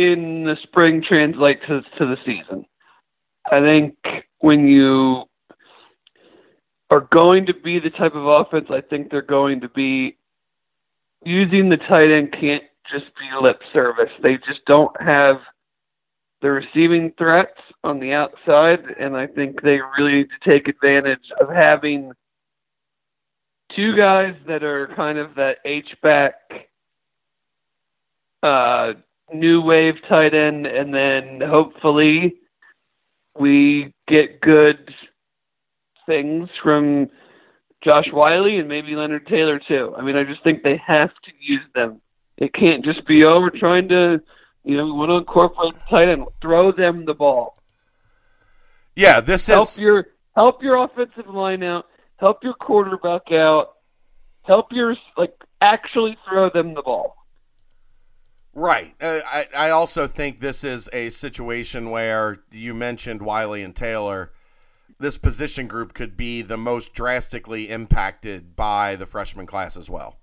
[0.00, 2.64] in the spring translates to, to the season.
[3.50, 3.96] I think
[4.38, 5.24] when you
[6.90, 10.16] are going to be the type of offense I think they're going to be,
[11.24, 14.10] using the tight end can't just be lip service.
[14.22, 15.36] They just don't have
[16.42, 21.30] the receiving threats on the outside, and I think they really need to take advantage
[21.40, 22.12] of having
[23.76, 26.34] two guys that are kind of that H back
[28.42, 28.94] uh,
[29.32, 32.34] new wave tight end, and then hopefully
[33.38, 34.92] we get good
[36.06, 37.08] things from
[37.82, 39.94] Josh Whyle and maybe Leonard Taylor too.
[39.96, 42.00] I mean, I just think they have to use them.
[42.36, 44.20] It can't just be oh we're trying to,
[44.64, 46.26] you know, we want to incorporate the tight end.
[46.42, 47.56] Throw them the ball.
[48.96, 51.86] Yeah, this Help is your help your offensive line out.
[52.16, 53.76] Help your quarterback out.
[54.42, 57.16] Help your like actually throw them the ball.
[58.54, 58.94] Right.
[59.00, 64.32] Uh, I I also think this is a situation where you mentioned Whyle and Taylor.
[64.98, 70.18] This position group could be the most drastically impacted by the freshman class as well.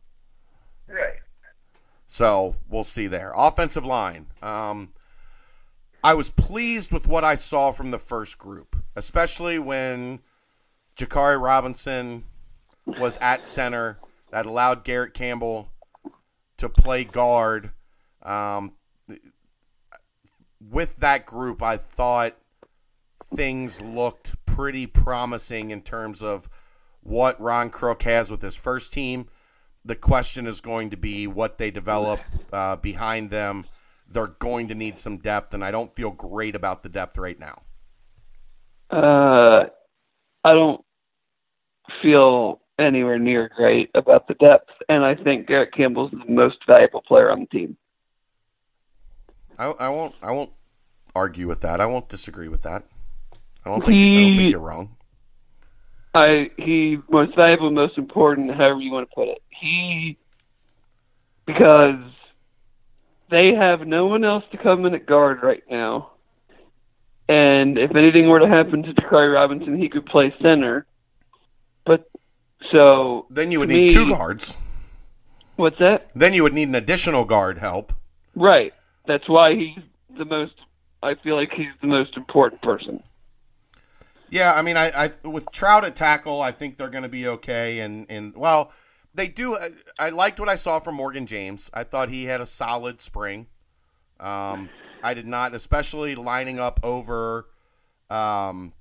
[0.87, 1.15] Right.
[2.05, 3.33] So we'll see there.
[3.35, 4.27] Offensive line.
[4.41, 4.93] Um,
[6.03, 10.19] I was pleased with what I saw from the first group, especially when
[10.95, 12.23] Jakari Robinson
[12.85, 13.99] was at center.
[14.31, 15.71] That allowed Garrett Campbell
[16.57, 17.71] to play guard.
[18.27, 18.73] Um,
[20.59, 22.35] with that group, I thought
[23.23, 26.49] things looked pretty promising in terms of
[27.01, 29.27] what Ron Crook has with his first team
[29.87, 32.19] the question is going to be what they develop
[32.51, 33.65] uh, behind them.
[34.09, 37.39] They're going to need some depth, and I don't feel great about the depth right
[37.39, 37.61] now.
[38.89, 39.65] Uh,
[40.43, 40.81] I don't
[42.01, 47.01] feel anywhere near great about the depth, and I think Garrett Campbell's the most valuable
[47.01, 47.77] player on the team.
[49.59, 50.15] I, I won't.
[50.21, 50.51] I won't
[51.15, 51.81] argue with that.
[51.81, 52.83] I won't disagree with that.
[53.65, 53.99] I don't think.
[53.99, 54.95] I don't think you're wrong.
[56.13, 59.41] I he most valuable, most important, however you want to put it.
[59.49, 60.17] He
[61.45, 61.99] because
[63.29, 66.11] they have no one else to come in at guard right now.
[67.29, 70.85] And if anything were to happen to Jakari Robinson, he could play center.
[71.85, 72.09] But
[72.71, 74.55] so Then you would need me- two guards.
[75.57, 76.09] what's that?
[76.15, 77.93] Then you would need an additional guard help.
[78.35, 78.73] Right.
[79.07, 79.83] That's why he's
[80.17, 80.53] the most
[81.03, 83.03] I feel like he's the most important person.
[84.29, 84.91] Yeah, I mean, I,
[85.23, 87.79] I with Trout at tackle, I think they're going to be okay.
[87.79, 88.71] And and well,
[89.13, 89.55] they do.
[89.57, 91.69] I, I liked what I saw from Morgan James.
[91.73, 93.47] I thought he had a solid spring.
[94.19, 97.47] Um, I did not, especially lining up over
[98.09, 98.73] um,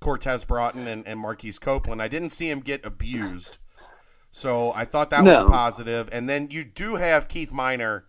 [0.00, 2.00] Cortez Broughton and, and Marquise Copeland.
[2.02, 3.58] I didn't see him get abused.
[4.30, 5.46] So I thought that was No.
[5.50, 6.08] positive.
[6.12, 8.06] And then you do have Keith Miner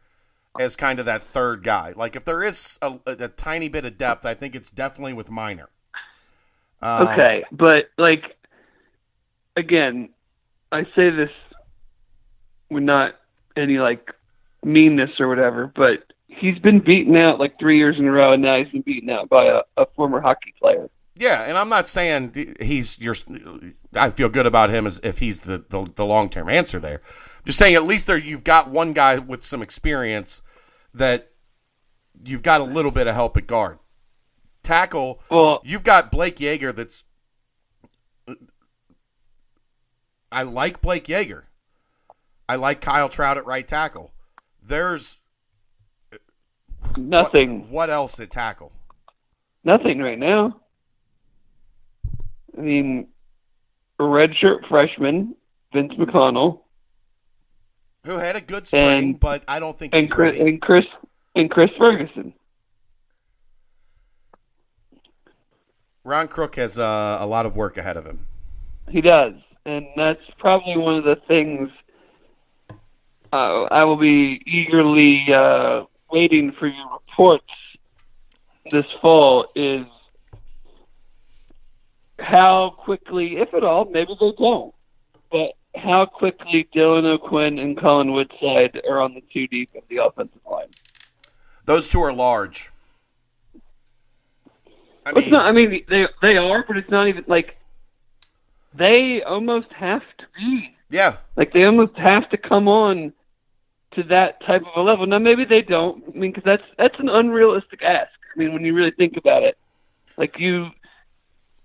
[0.60, 1.94] as kind of that third guy.
[1.96, 5.14] Like if there is a, a, a tiny bit of depth, I think it's definitely
[5.14, 5.70] with Miner.
[6.82, 8.36] Um, Okay, but like
[9.56, 10.10] again,
[10.72, 11.32] I say this
[12.70, 13.16] with not
[13.56, 14.12] any like
[14.64, 18.44] meanness or whatever, but he's been beaten out like three years in a row, and
[18.44, 20.90] now he's been beaten out by a, a former hockey player.
[21.18, 23.16] Yeah, and I'm not saying he's your.
[23.96, 27.02] I feel good about him as if he's the the, the long term answer there.
[27.46, 30.42] Just saying, at least there you've got one guy with some experience
[30.96, 31.30] that
[32.24, 33.78] you've got a little bit of help at guard.
[34.64, 36.74] Tackle, Well, you've got Blake Yeager.
[36.74, 37.04] That's.
[40.32, 41.44] I like Blake Yeager.
[42.50, 44.12] I like Kyle Trout at right tackle.
[44.62, 45.22] There's
[46.98, 48.72] nothing, What, what else at tackle?
[49.64, 50.60] nothing right now.
[52.58, 53.08] I mean,
[54.00, 55.36] redshirt freshman,
[55.74, 56.62] Vince McConnell,
[58.06, 60.50] Who had a good spring, And- but I don't think and he's Chris, ready.
[60.50, 60.86] and Chris
[61.36, 62.34] and Chris Ferguson.
[66.04, 68.28] Ron Crook has uh, a lot of work ahead of him.
[68.90, 69.34] He does,
[69.66, 71.70] and that's probably one of the things
[73.34, 77.44] uh, I will be eagerly uh, waiting for your reports
[78.72, 79.48] this fall.
[79.56, 79.86] Is
[82.20, 84.74] how quickly, if at all, maybe they don't,
[85.32, 89.98] but how quickly Dylan O'Quinn and Colin Woodside are on the two deep of the
[89.98, 90.68] offensive line.
[91.66, 92.72] Those two are large.
[95.06, 95.46] I Well, it's mean, not.
[95.46, 97.58] I mean, they they are, but it's not even like
[98.74, 100.76] they almost have to be.
[100.90, 103.14] yeah, Like they almost have to come on
[103.92, 105.06] to that type of a level.
[105.06, 106.04] Now maybe they don't.
[106.08, 108.12] I mean, because that's that's an unrealistic ask.
[108.36, 109.58] I mean, when you really think about it,
[110.18, 110.70] like you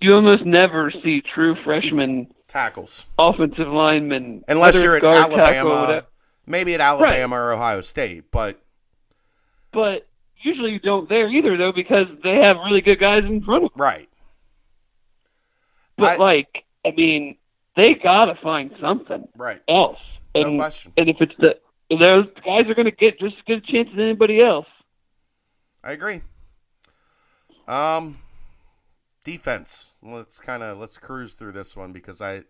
[0.00, 3.06] you almost never see true freshman tackles.
[3.18, 6.04] offensive linemen Unless you're at guard, Alabama,
[6.46, 8.60] maybe at Alabama or Ohio State, but
[9.72, 10.06] But
[10.42, 13.70] usually you don't there either, though, because they have really good guys in front of
[13.72, 13.80] them.
[13.82, 14.08] right.
[15.96, 17.36] But I- like, I mean,
[17.76, 19.28] they gotta find something.
[19.36, 19.62] Right.
[19.68, 19.98] else.
[20.34, 20.92] No question.
[20.96, 21.58] and if it's the
[21.98, 24.66] those guys are going to get just as good a chance as anybody else.
[25.82, 26.20] I agree.
[27.66, 28.18] Um,
[29.24, 29.92] defense.
[30.02, 32.42] Let's kind of let's cruise through this one because I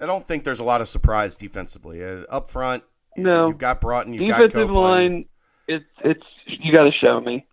[0.00, 2.04] I don't think there's a lot of surprise defensively.
[2.04, 2.82] Uh, up front,
[3.16, 3.48] No.
[3.48, 5.14] you've got Broughton, you've got Defensive Copeland.
[5.14, 5.24] line,
[5.68, 7.46] it's it's you got to show me.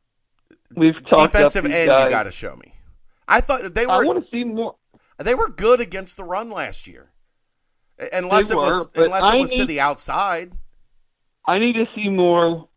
[0.75, 2.05] We've talked Defensive end, guys.
[2.05, 2.73] you got to show me.
[3.27, 3.91] I thought they were.
[3.91, 4.75] I want to see more.
[5.17, 7.11] they were good against the run last year,
[8.11, 10.53] unless They it was were, unless I it was to the outside.
[11.45, 12.67] I need to see more.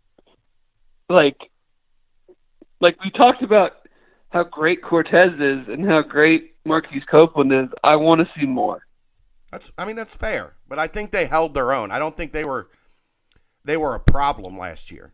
[1.08, 1.36] Like,
[2.80, 3.83] like we talked about
[4.34, 7.68] how great Cortez is and how great Marquise Copeland is.
[7.82, 8.84] I want to see more.
[9.50, 11.90] That's I mean that's fair, but I think they held their own.
[11.90, 12.68] I don't think they were
[13.64, 15.12] they were a problem last year.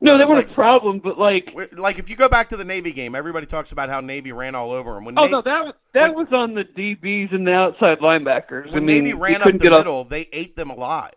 [0.00, 2.56] No, they Uh, weren't like- a problem, but like, Like if you go back to
[2.56, 5.04] the Navy game, everybody talks about how Navy ran all over them.
[5.04, 7.98] When, oh Na- no, that was that when- was on the DBs and the outside
[7.98, 8.66] linebackers.
[8.72, 11.14] when I mean, Navy ran up the get off middle, they ate them alive.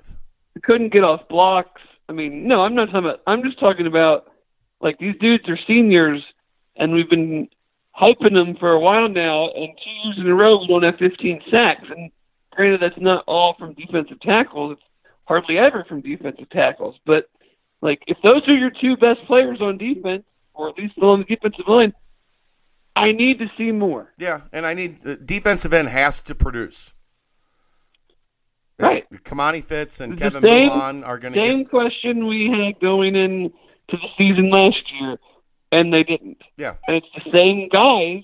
[0.63, 1.81] couldn't get off blocks.
[2.09, 3.21] I mean, no, I'm not talking about.
[3.27, 4.31] I'm just talking about
[4.81, 6.21] like these dudes are seniors,
[6.77, 7.47] and we've been
[7.99, 9.49] hyping them for a while now.
[9.49, 11.83] And two years in a row, we don't have 15 sacks.
[11.89, 12.11] And
[12.51, 14.73] granted, that's not all from defensive tackles.
[14.73, 14.81] It's
[15.25, 16.95] hardly ever from defensive tackles.
[17.05, 17.29] But
[17.81, 20.23] like, if those are your two best players on defense,
[20.53, 21.93] or at least on the defensive line,
[22.95, 24.13] I need to see more.
[24.17, 26.93] Yeah, and I need the defensive end has to produce.
[28.79, 29.05] Right.
[29.23, 31.69] Kimoni Fitz and Kevin same- Mulan are going to Same get.
[31.69, 33.51] question we had going in
[33.89, 35.17] to the season last year,
[35.71, 36.41] and they didn't.
[36.57, 38.23] Yeah, and it's the same guys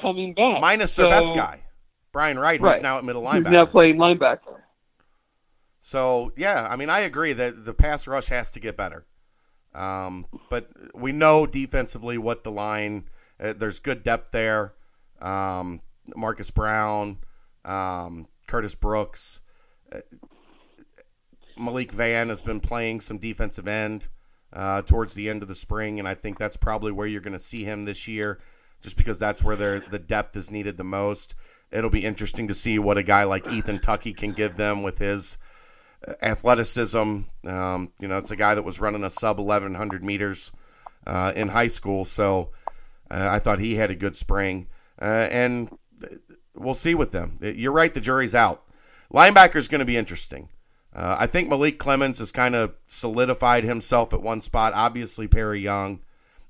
[0.00, 0.60] coming back.
[0.60, 1.60] minus the So- best guy,
[2.12, 2.82] Brian Wright, who's Right.
[2.82, 3.50] now at middle linebacker.
[3.50, 4.60] now playing linebacker.
[5.80, 9.06] So yeah, I mean, I agree that the pass rush has to get better.
[9.74, 13.08] Um, but we know defensively what the line.
[13.40, 14.74] Uh, there's good depth there.
[15.20, 15.80] Um,
[16.14, 17.18] Marcus Brown,
[17.64, 19.40] um, Curtis Brooks,
[19.92, 19.98] uh,
[21.56, 24.08] Malik Van has been playing some defensive end
[24.54, 27.32] uh, towards the end of the spring, and I think that's probably where you're going
[27.32, 28.38] to see him this year,
[28.80, 31.34] just because that's where the depth is needed the most.
[31.72, 34.98] It'll be interesting to see what a guy like Ethan Tucky can give them with
[34.98, 35.38] his
[36.22, 37.20] athleticism.
[37.46, 40.52] Um, you know, it's a guy that was running a sub 1100 meters
[41.06, 42.50] uh, in high school, so
[43.10, 44.68] uh, I thought he had a good spring.
[45.00, 45.76] Uh, and
[46.54, 47.38] we'll see with them.
[47.40, 48.62] You're right, the jury's out.
[49.12, 50.48] Linebacker is going to be interesting.
[50.94, 54.72] Uh, I think Malik Clemens has kind of solidified himself at one spot.
[54.74, 56.00] Obviously, Perry Young.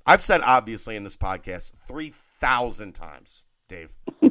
[0.05, 3.95] I've said obviously in this podcast 3,000 times, Dave.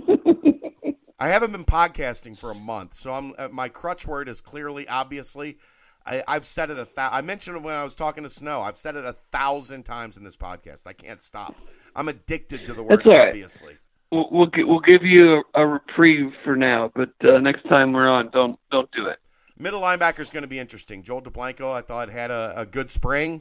[1.19, 4.87] I haven't been podcasting for a month, so I'm uh, my crutch word is clearly
[4.89, 5.59] obviously.
[6.07, 8.61] I, have said it a th- I mentioned it when I was talking to Snow.
[8.61, 10.87] I've said it a thousand times in this podcast.
[10.87, 11.55] I can't stop.
[11.97, 13.29] I'm addicted to the word right.
[13.29, 13.79] obviously.
[14.13, 18.09] We'll we'll, we'll give you a, a, reprieve for now, but uh, next time we're
[18.09, 19.19] on, don't don't do it.
[19.65, 21.03] Middle linebacker is going to be interesting.
[21.03, 23.41] Joel Dublanko, I thought had a, a good spring,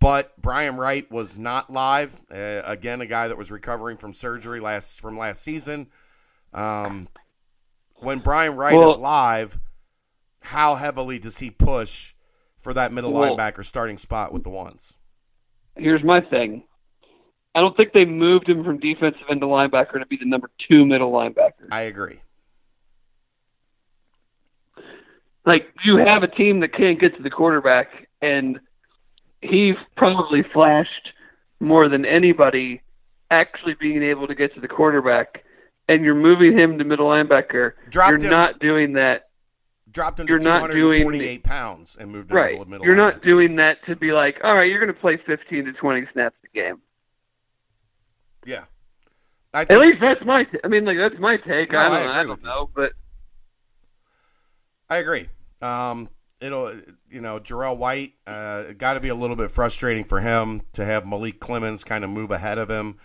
[0.00, 2.20] but Bryan Wright was not live.
[2.28, 5.86] Uh, again, a guy that was recovering from surgery last from last season.
[6.52, 7.06] Um,
[7.98, 9.60] when Bryan Wright well, is live,
[10.40, 12.14] how heavily does he push
[12.56, 14.94] for that middle well, linebacker starting spot with the ones?
[15.76, 16.64] Here's my thing.
[17.54, 20.50] I don't think they moved him from defensive end to linebacker to be the number
[20.68, 21.68] two middle linebacker.
[21.70, 22.18] I agree.
[25.46, 28.58] Like you have a team that can't get to the quarterback, and
[29.40, 31.10] he probably flashed
[31.60, 32.82] more than anybody
[33.30, 35.44] actually being able to get to the quarterback
[35.88, 39.28] and you're moving him to middle linebacker, dropped you're him, not doing that.
[39.90, 42.58] Dropped him you're to not doing pounds and moved him right.
[42.58, 42.86] to middle.
[42.86, 42.98] You're linebacker.
[42.98, 46.06] not doing that to be like, all right, you're going to play 15 to 20
[46.12, 46.80] snaps a game.
[48.44, 48.64] Yeah.
[49.52, 50.44] Think, At least that's my.
[50.44, 51.70] T- I mean, like that's my take.
[51.70, 52.10] No, I don't.
[52.10, 52.92] I, I don't know, but
[54.88, 55.28] I agree.
[55.62, 56.08] Um,
[56.40, 56.72] it'll,
[57.10, 60.84] you know, Jarrell White uh, got to be a little bit frustrating for him to
[60.84, 62.98] have Malik Clements kind of move ahead of him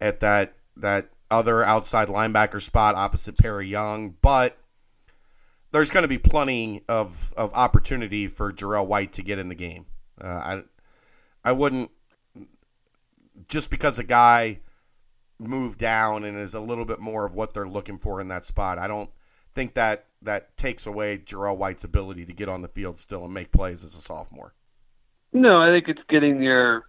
[0.00, 4.58] at that that other outside linebacker spot opposite Perry Young, but
[5.70, 9.54] there's going to be plenty of, of opportunity for Jarrell White to get in the
[9.54, 9.86] game.
[10.22, 10.62] Uh, I
[11.44, 11.90] I wouldn't
[13.48, 14.60] just because a guy
[15.38, 18.44] moved down and is a little bit more of what they're looking for in that
[18.44, 18.78] spot.
[18.78, 19.10] I don't
[19.54, 23.34] think that that takes away Jarrell White's ability to get on the field still and
[23.34, 24.54] make plays as a sophomore.
[25.32, 26.84] No, I think it's getting your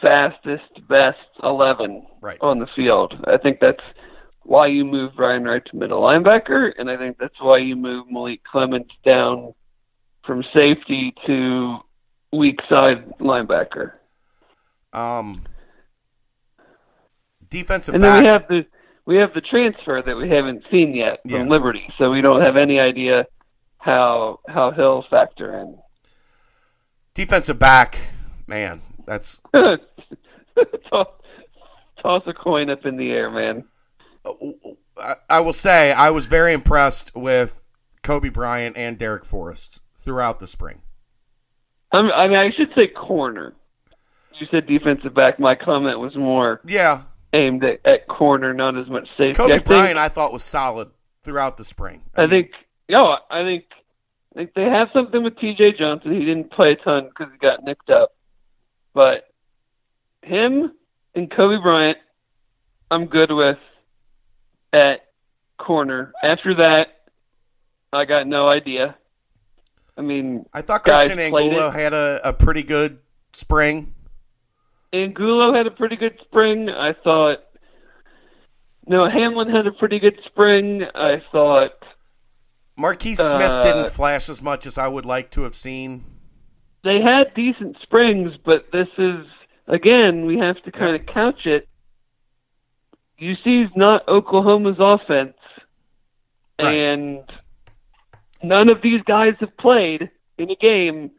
[0.00, 2.38] fastest, best 11 right.
[2.40, 3.14] on the field.
[3.26, 3.82] I think that's
[4.42, 8.06] why you move Bryan Wright to middle linebacker, and I think that's why you move
[8.10, 9.52] Malik Clements down
[10.24, 11.78] from safety to
[12.32, 13.92] weak side linebacker.
[14.92, 15.44] Um,
[17.50, 18.66] defensive and then we have the
[19.08, 21.42] we have the transfer that we haven't seen yet from yeah.
[21.44, 23.26] Liberty, so we don't have any idea
[23.78, 25.78] how how he'll factor in.
[27.14, 27.98] Defensive back,
[28.46, 31.08] man, that's toss,
[32.02, 33.64] toss a coin up in the air, man.
[34.26, 37.64] Uh, I will say I was very impressed with
[38.02, 40.82] Coby Bryant and Darrick Forrest throughout the spring.
[41.92, 43.54] I mean, I should say corner.
[44.38, 45.40] You said defensive back.
[45.40, 49.40] My comment was more yeah aimed at, at corner, not as much safety.
[49.40, 50.90] Coby I Bryant, think, I thought was solid
[51.22, 52.02] throughout the spring.
[52.14, 52.52] I, I mean, think,
[52.88, 53.64] yo, I think,
[54.34, 55.72] I think they have something with T.J.
[55.78, 56.12] Johnson.
[56.12, 58.14] He didn't play a ton because he got nicked up,
[58.94, 59.28] but
[60.22, 60.72] him
[61.14, 61.98] and Coby Bryant,
[62.90, 63.58] I'm good with
[64.72, 65.06] at
[65.58, 66.12] corner.
[66.22, 66.88] After that,
[67.92, 68.96] I got no idea.
[69.96, 73.00] I mean, I thought Christian Angulo had a, a pretty good
[73.32, 73.94] spring.
[74.92, 76.68] Angulo had a pretty good spring.
[76.68, 77.38] I thought.
[78.86, 80.82] No, Hamlin had a pretty good spring.
[80.94, 81.82] I thought.
[82.76, 86.04] Marquise Smith uh, didn't flash as much as I would like to have seen.
[86.84, 89.26] They had decent springs, but this is
[89.66, 91.68] again, we have to kind of couch it.
[93.20, 95.36] UC's not Oklahoma's offense,
[96.60, 96.72] right.
[96.72, 97.24] and
[98.42, 100.08] none of these guys have played
[100.38, 101.10] in a game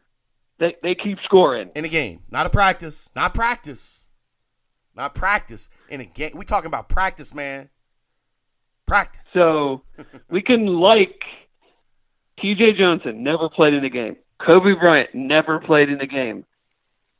[0.60, 1.70] that they keep scoring.
[1.74, 4.04] In a game, not a practice, not practice,
[4.94, 5.68] not practice.
[5.88, 7.70] In a game, we talking about practice, man.
[8.86, 9.26] Practice.
[9.26, 9.82] So
[10.30, 11.20] we can like
[12.40, 12.74] T.J.
[12.74, 14.16] Johnson never played in a game.
[14.40, 16.44] Coby Bryant never played in a game.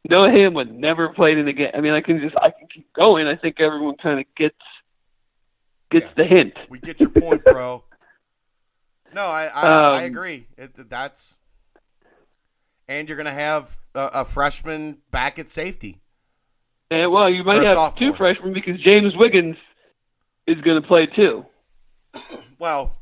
[0.09, 1.71] Noah Hamlin never played in the game.
[1.75, 3.27] I mean, I can just I can keep going.
[3.27, 4.57] I think everyone kind of gets
[5.91, 6.13] gets yeah.
[6.17, 6.55] the hint.
[6.69, 7.85] We get your point, bro.
[9.15, 10.47] no, I I, um, I agree.
[10.57, 11.37] It, that's
[12.91, 16.01] and you're going to have a, a, freshman back at safety.
[16.91, 18.11] And well, you might have sophomore.
[18.11, 19.57] two freshmen because James Wiggins
[20.49, 21.47] is going to play too.
[22.59, 22.97] well,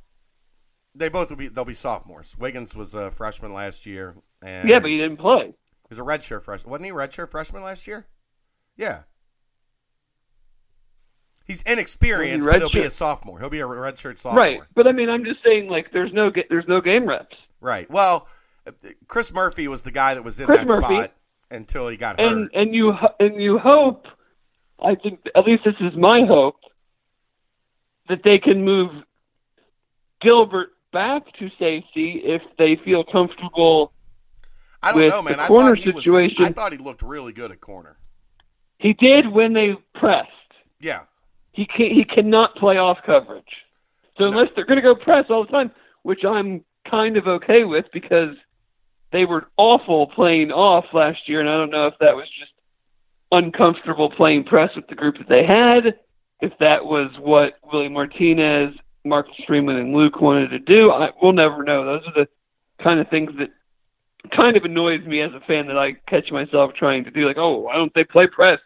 [0.94, 1.48] they both will be.
[1.48, 2.36] They'll be sophomores.
[2.38, 5.46] Wiggins was a freshman last year, and yeah, but he didn't play.
[5.46, 6.70] He was a redshirt freshman.
[6.70, 8.06] Wasn't he a redshirt freshman last year?
[8.76, 9.00] Yeah.
[11.46, 13.38] He's inexperienced, he but he'll be a sophomore.
[13.38, 14.42] He'll be a redshirt sophomore.
[14.42, 17.36] Right, but I mean, I'm just saying, like, there's no there's no game reps.
[17.62, 17.90] Right.
[17.90, 18.28] Well,
[19.06, 20.84] Chris Murphy was the guy that was in Chris that Murphy.
[20.94, 21.12] spot
[21.50, 22.30] until he got hurt.
[22.32, 24.06] and and you and you hope
[24.82, 26.56] I think at least this is my hope
[28.08, 28.90] that they can move
[30.20, 33.92] Gilbert back to safety if they feel comfortable.
[34.82, 35.40] I don't know, man.
[35.40, 36.48] I corner thought he situation- was.
[36.50, 37.98] I thought he looked really good at corner.
[38.78, 40.30] He did when they pressed.
[40.80, 41.02] Yeah.
[41.52, 43.44] He can he cannot play off coverage.
[44.16, 44.30] So No.
[44.30, 45.70] unless they're going to go press all the time,
[46.02, 48.36] which I'm kind of okay with because
[49.12, 52.52] they were awful playing off last year, and I don't know if that was just
[53.32, 55.94] uncomfortable playing press with the group that they had,
[56.40, 60.90] if that was what Willie Martinez, Marcus Freeman, and Luke wanted to do.
[60.90, 61.84] I, we'll never know.
[61.84, 62.28] Those are the
[62.82, 63.50] kind of things that
[64.30, 67.26] kind of annoys me as a fan that I catch myself trying to do.
[67.26, 68.60] Like, oh, why don't they play press?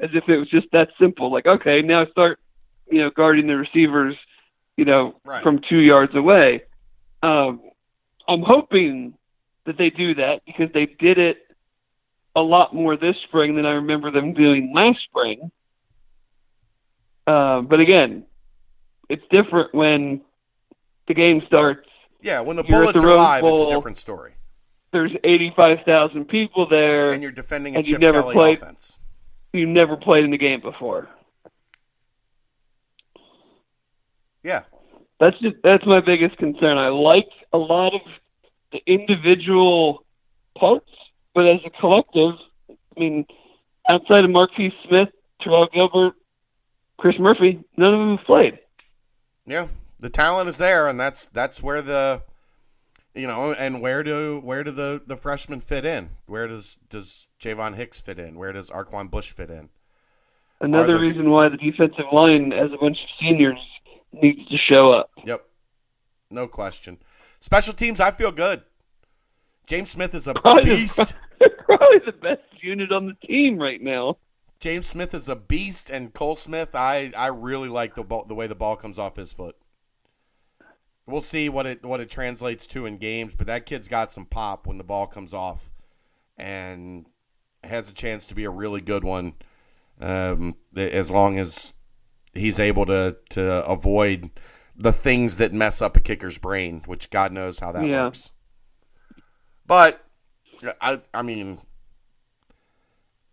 [0.00, 1.30] As if it was just that simple.
[1.32, 2.40] Like, okay, now start,
[2.90, 4.16] you know, guarding the receivers,
[4.76, 5.42] you know, Right.
[5.42, 6.62] from two yards away.
[7.22, 7.60] Um,
[8.26, 9.14] I'm hoping
[9.66, 11.38] that they do that because they did it
[12.36, 15.50] a lot more this spring than I remember them doing last spring.
[17.26, 18.24] Uh, but again,
[19.08, 20.20] it's different when
[21.06, 21.88] the game starts.
[22.20, 22.40] Yeah.
[22.40, 24.32] When the bullets the are live, it's a different story.
[24.92, 27.12] There's 85,000 people there.
[27.12, 28.98] And you're defending a and Chip never Kelly played- offense.
[29.52, 31.08] You've never played in the game before.
[34.42, 34.64] Yeah.
[35.20, 36.76] That's just that's my biggest concern.
[36.76, 38.00] I like a lot of
[38.74, 40.04] the individual
[40.58, 40.90] parts,
[41.32, 42.34] but as a collective,
[42.68, 43.24] I mean,
[43.88, 45.08] outside of Marquise Smith,
[45.42, 46.14] Tyrell Gilbert,
[46.98, 48.58] Chris Murphy, none of them have played.
[49.46, 49.68] Yeah.
[50.00, 52.22] The talent is there, and that's that's where the
[53.14, 56.10] you know, and where do where do the the freshmen fit in?
[56.26, 58.34] Where does does Javon Hicks fit in?
[58.34, 59.70] Where does Arquon Bush fit in?
[60.60, 63.58] Another those- reason why the defensive line, as a bunch of seniors,
[64.12, 65.10] needs to show up.
[65.24, 65.44] Yep.
[66.30, 66.98] No question.
[67.44, 68.62] Special teams, I feel good.
[69.66, 70.96] James Smith is a Probably beast.
[70.96, 74.16] the, probably the best unit on the team right now.
[74.60, 78.34] James Smith is a beast, and Cole Smith, I, I really like the ball, the
[78.34, 79.56] way the ball comes off his foot.
[81.04, 84.24] We'll see what it what it translates to in games, but that kid's got some
[84.24, 85.68] pop when the ball comes off,
[86.38, 87.04] and
[87.62, 89.34] has a chance to be a really good one,
[90.00, 91.74] um, as long as
[92.32, 94.30] he's able to to avoid
[94.76, 98.04] the things that mess up a kicker's brain, which God knows how that Yeah.
[98.04, 98.32] works.
[99.66, 100.04] But
[100.80, 101.60] I I mean,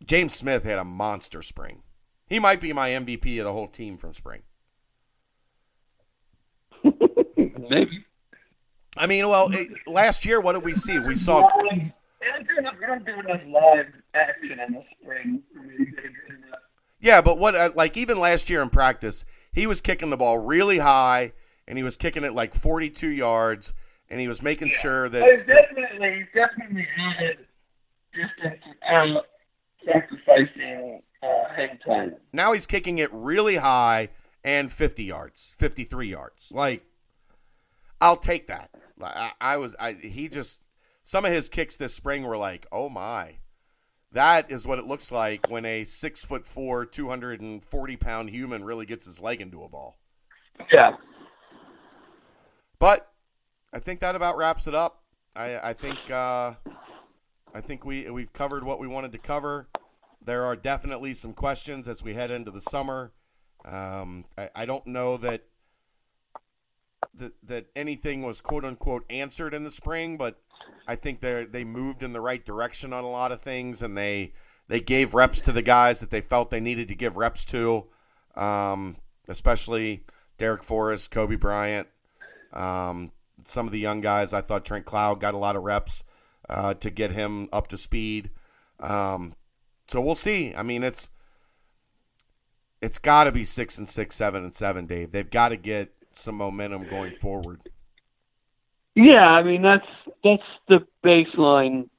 [0.06, 1.84] James Smith had a monster spring.
[2.28, 4.44] He might be my MVP of the whole team from spring.
[7.36, 8.06] Maybe.
[8.98, 11.00] I mean, well, it, last year, what did we see?
[11.00, 11.94] We saw We
[12.88, 15.44] don't do enough live action in the spring.
[17.00, 20.38] Yeah, but what uh, like even last year in practice, he was kicking the ball
[20.38, 21.34] really high
[21.68, 23.74] and he was kicking it like 42 yards
[24.10, 27.38] and he was making sure that He's definitely, he's definitely added
[28.14, 29.26] distance without
[29.86, 32.16] sacrificing uh, hang time.
[32.34, 34.10] now he's kicking it really high
[34.44, 36.52] and 50 yards, 53 yards.
[36.54, 36.84] Like
[38.00, 38.72] I'll take that.
[39.02, 40.66] I, I was I he just
[41.04, 43.38] some of his kicks this spring were like, "Oh my."
[44.14, 47.96] That is what it looks like when a six foot four, two hundred and forty
[47.96, 49.98] pound human really gets his leg into a ball.
[50.72, 50.98] Yeah.
[52.78, 53.10] But
[53.74, 55.04] I think that about wraps it up.
[55.36, 56.56] I, I think uh,
[57.54, 59.70] I think we we've covered what we wanted to cover.
[60.24, 63.14] There are definitely some questions as we head into the summer.
[63.64, 65.44] Um, I, I don't know that
[67.16, 70.42] that that anything was quote unquote answered in the spring, but
[70.88, 73.98] I think they they moved in the right direction on a lot of things, and
[73.98, 74.34] they
[74.68, 77.88] they gave reps to the guys that they felt they needed to give reps to,
[78.36, 80.06] um, especially
[80.38, 81.88] Darrick Forrest, Coby Bryant,
[82.54, 83.12] um,
[83.44, 84.34] some of the young guys.
[84.34, 86.04] I thought Trent Cloud got a lot of reps
[86.50, 88.30] uh, to get him up to speed.
[88.80, 89.36] Um,
[89.88, 90.56] so we'll see.
[90.56, 91.10] I mean, it's
[92.82, 95.12] it's got to be six and six, seven and seven, Dave.
[95.12, 97.62] They've got to get some momentum going forward.
[98.96, 99.88] Yeah, I mean that's
[100.24, 101.90] that's the baseline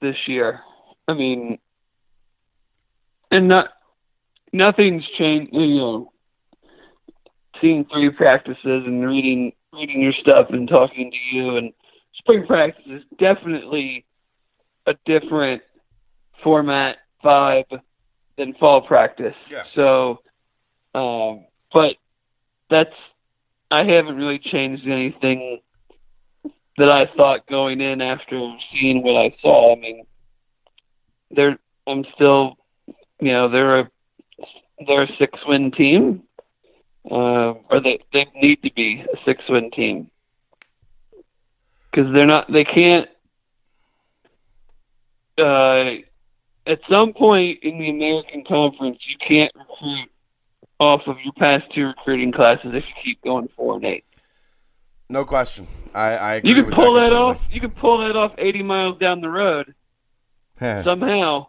[0.00, 0.60] this year.
[1.08, 1.58] I mean,
[3.30, 3.70] and not
[4.52, 5.52] nothing's changed.
[5.52, 6.12] You know,
[7.60, 11.72] seeing three practices and reading reading your stuff and talking to you and
[12.14, 14.04] spring practice is definitely
[14.86, 15.62] a different
[16.42, 17.80] format vibe
[18.36, 19.34] than fall practice.
[19.50, 19.64] Yeah.
[19.74, 20.20] So,
[20.94, 21.96] um, but
[22.68, 22.94] that's
[23.70, 25.60] I haven't really changed anything
[26.78, 29.74] that I thought going in after seeing what I saw.
[29.76, 30.04] I mean,
[31.30, 32.56] they're I'm still,
[33.20, 33.90] you know, they're a
[34.86, 36.22] they're a six win team,
[37.10, 40.10] uh, or they they need to be a six win team.
[41.90, 42.50] because they're not.
[42.52, 43.08] They can't.
[45.38, 46.02] Uh,
[46.66, 50.10] at some point in the American Conference, you can't recruit
[50.78, 54.04] off of your past two recruiting classes if you keep going four and eight.
[55.10, 55.66] No question.
[55.92, 57.40] I, I agree You can pull that, that off.
[57.50, 59.74] You can pull that off eighty miles down the road
[60.60, 61.48] somehow.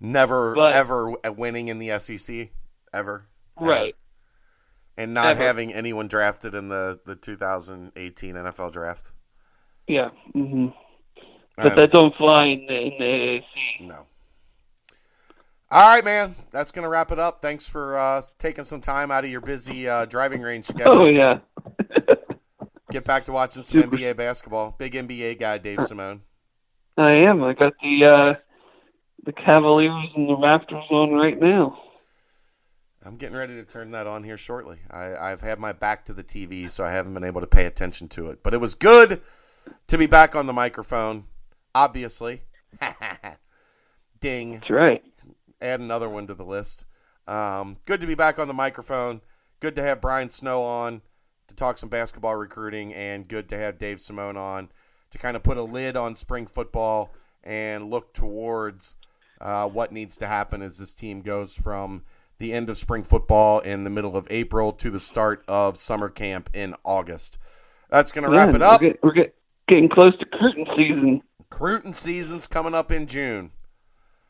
[0.00, 2.50] Never But- ever winning in the SEC
[2.92, 3.26] ever.
[3.58, 3.68] Ever.
[3.68, 3.96] Right.
[4.96, 5.42] And not Ever.
[5.42, 9.12] having anyone drafted in the, the 2018 NFL draft.
[9.86, 10.10] Yeah.
[10.32, 10.68] hmm
[11.58, 13.88] I But that don't fly in the, in the AAC.
[13.88, 14.06] No.
[15.70, 16.34] All right, man.
[16.50, 17.42] That's going to wrap it up.
[17.42, 21.02] Thanks for uh, taking some time out of your busy uh, driving range schedule.
[21.02, 21.38] Oh yeah.
[22.90, 23.96] Get back to watching some Super.
[23.96, 24.74] NBA basketball.
[24.78, 26.22] Big NBA guy, Dave Simone.
[26.96, 27.42] I am.
[27.42, 28.34] I got the uh
[29.24, 31.78] the Cavaliers and the Raptors on right now.
[33.04, 34.78] I'm getting ready to turn that on here shortly.
[34.90, 37.66] I, I've had my back to the TV, so I haven't been able to pay
[37.66, 38.42] attention to it.
[38.42, 39.20] But it was good
[39.86, 41.24] to be back on the microphone,
[41.74, 42.42] obviously.
[44.20, 44.54] Ding.
[44.54, 45.04] That's right.
[45.60, 46.84] add another one to the list.
[47.28, 49.20] Um, good to be back on the microphone.
[49.60, 51.02] Good to have Brian Snow on
[51.56, 54.68] talk some basketball recruiting, and good to have Dave Simone on
[55.10, 57.12] to kind of put a lid on spring football
[57.44, 58.94] and look towards
[59.40, 62.02] uh, what needs to happen as this team goes from
[62.38, 66.08] the end of spring football in the middle of April to the start of summer
[66.08, 67.38] camp in August.
[67.90, 68.80] That's going to wrap it up.
[68.80, 69.34] We're, get, we're get,
[69.68, 71.22] getting close to curtain season.
[71.50, 73.52] Cruton season's coming up in June.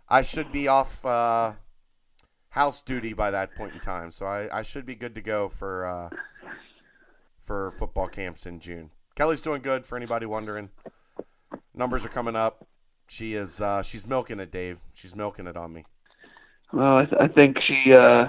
[0.08, 1.54] I should be off uh,
[2.50, 5.48] house duty by that point in time, so I, I should be good to go
[5.48, 6.10] for uh,
[7.46, 8.90] for football camps in June.
[9.14, 9.86] Kelly's doing good.
[9.86, 10.70] For anybody wondering,
[11.74, 12.66] numbers are coming up.
[13.06, 14.80] She is uh, she's milking it, Dave.
[14.92, 15.84] She's milking it on me.
[16.72, 18.28] Well, I, th- I think she uh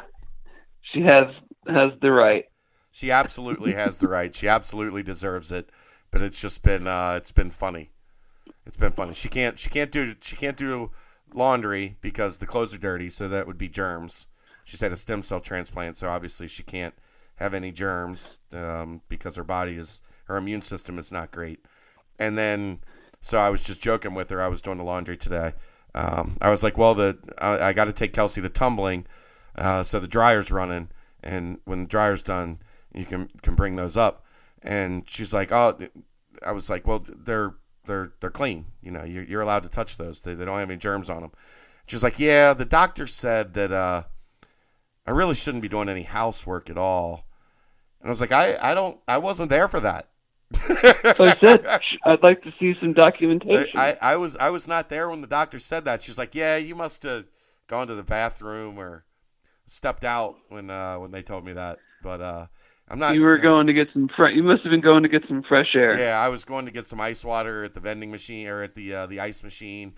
[0.94, 1.28] she has
[1.68, 2.46] has the right.
[2.92, 4.34] She absolutely has the right.
[4.34, 5.70] She absolutely deserves it.
[6.12, 7.90] But it's just been uh, it's been funny.
[8.66, 9.14] It's been funny.
[9.14, 10.92] She can't she can't do she can't do
[11.34, 14.28] laundry because the clothes are dirty, so that would be germs.
[14.64, 16.94] She's had a stem cell transplant, so obviously she can't
[17.38, 21.66] have any germs um, because her body is her immune system is not great.
[22.20, 22.80] And then
[23.22, 24.42] so I was just joking with her.
[24.42, 25.54] I was doing the laundry today.
[25.96, 29.06] Um, I was like, well, the I, I got to take Kelsey to tumbling,
[29.58, 30.90] uh, so the dryer's running,
[31.24, 32.60] and when the dryer's done,
[32.94, 34.26] you can can bring those up.
[34.62, 35.78] And she's like, oh,
[36.46, 37.56] I was like, well, they're
[37.86, 38.66] they're they're clean.
[38.82, 40.22] You know, you're, you're allowed to touch those.
[40.22, 41.32] They, they don't have any germs on them.
[41.88, 44.04] She's like, yeah, the doctor said that uh,
[45.06, 47.27] I really shouldn't be doing any housework at all.
[48.02, 50.08] And I was like, I, I don't, I wasn't there for that.
[50.54, 51.66] So I said,
[52.06, 53.78] I'd like to see some documentation.
[53.78, 56.02] I, I was I was not there when the doctor said that.
[56.02, 57.28] She's like, yeah, you must have
[57.68, 59.04] gone to the bathroom or
[59.66, 61.80] stepped out when uh, when they told me that.
[62.02, 62.48] But uh,
[62.88, 63.16] I'm not.
[63.16, 64.34] you were going to get some fresh.
[64.34, 66.00] You must have been going to get some fresh air.
[66.00, 68.74] Yeah, I was going to get some ice water at the vending machine or at
[68.74, 69.98] the uh, the ice machine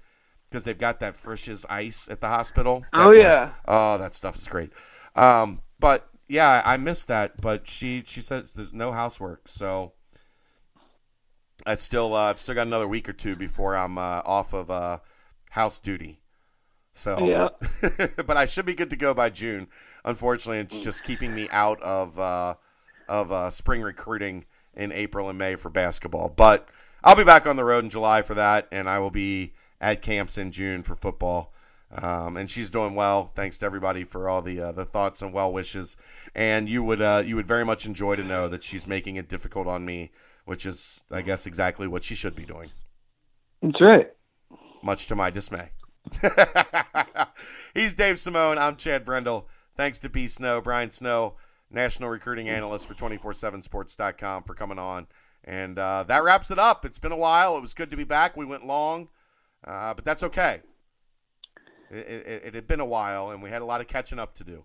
[0.50, 2.84] because they've got that Frisch's ice at the hospital.
[2.94, 3.52] Oh yeah.
[3.68, 4.72] Oh, that stuff is great.
[5.16, 7.42] Um, but yeah, I missed that.
[7.42, 9.94] But she she says there's no housework, so
[11.66, 14.72] I still uh, I've still got another week or two before I'm uh, off of
[14.72, 15.00] uh,
[15.50, 16.22] house duty.
[16.94, 17.50] So Yeah.
[18.26, 19.68] but I should be good to go by June.
[20.06, 22.56] Unfortunately, it's just keeping me out of uh,
[23.08, 24.46] of uh, spring recruiting
[24.76, 26.30] in April and May for basketball.
[26.30, 26.70] But
[27.04, 30.02] I'll be back on the road in July for that, and I will be at
[30.02, 31.54] camps in June for football.
[31.91, 33.32] Um, and she's doing well.
[33.36, 35.98] Thanks to everybody for all the uh, the thoughts and well wishes.
[36.36, 39.28] And you would uh, you would very much enjoy to know that she's making it
[39.28, 40.11] difficult on me,
[40.45, 42.70] which is I guess exactly what she should be doing
[43.64, 44.07] That's right.
[44.84, 45.70] much to my dismay.
[47.74, 48.57] He's Dave Simone.
[48.57, 49.48] I'm Chad Brendel.
[49.76, 51.36] Thanks to B Snow, Brian Snow,
[51.72, 55.07] national recruiting analyst for 247sports.com for coming on.
[55.44, 56.86] And uh, that wraps it up.
[56.86, 57.57] It's been a while.
[57.57, 58.36] It was good to be back.
[58.36, 59.07] We went long,
[59.66, 60.61] uh, but that's okay.
[61.90, 64.36] It, it, it had been a while, and we had a lot of catching up
[64.36, 64.64] to do.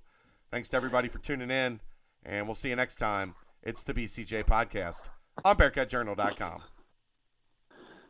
[0.50, 1.80] Thanks to everybody for tuning in,
[2.24, 3.34] and we'll see you next time.
[3.62, 5.08] It's the BCJ Podcast
[5.44, 6.62] on BearcatJournal.com.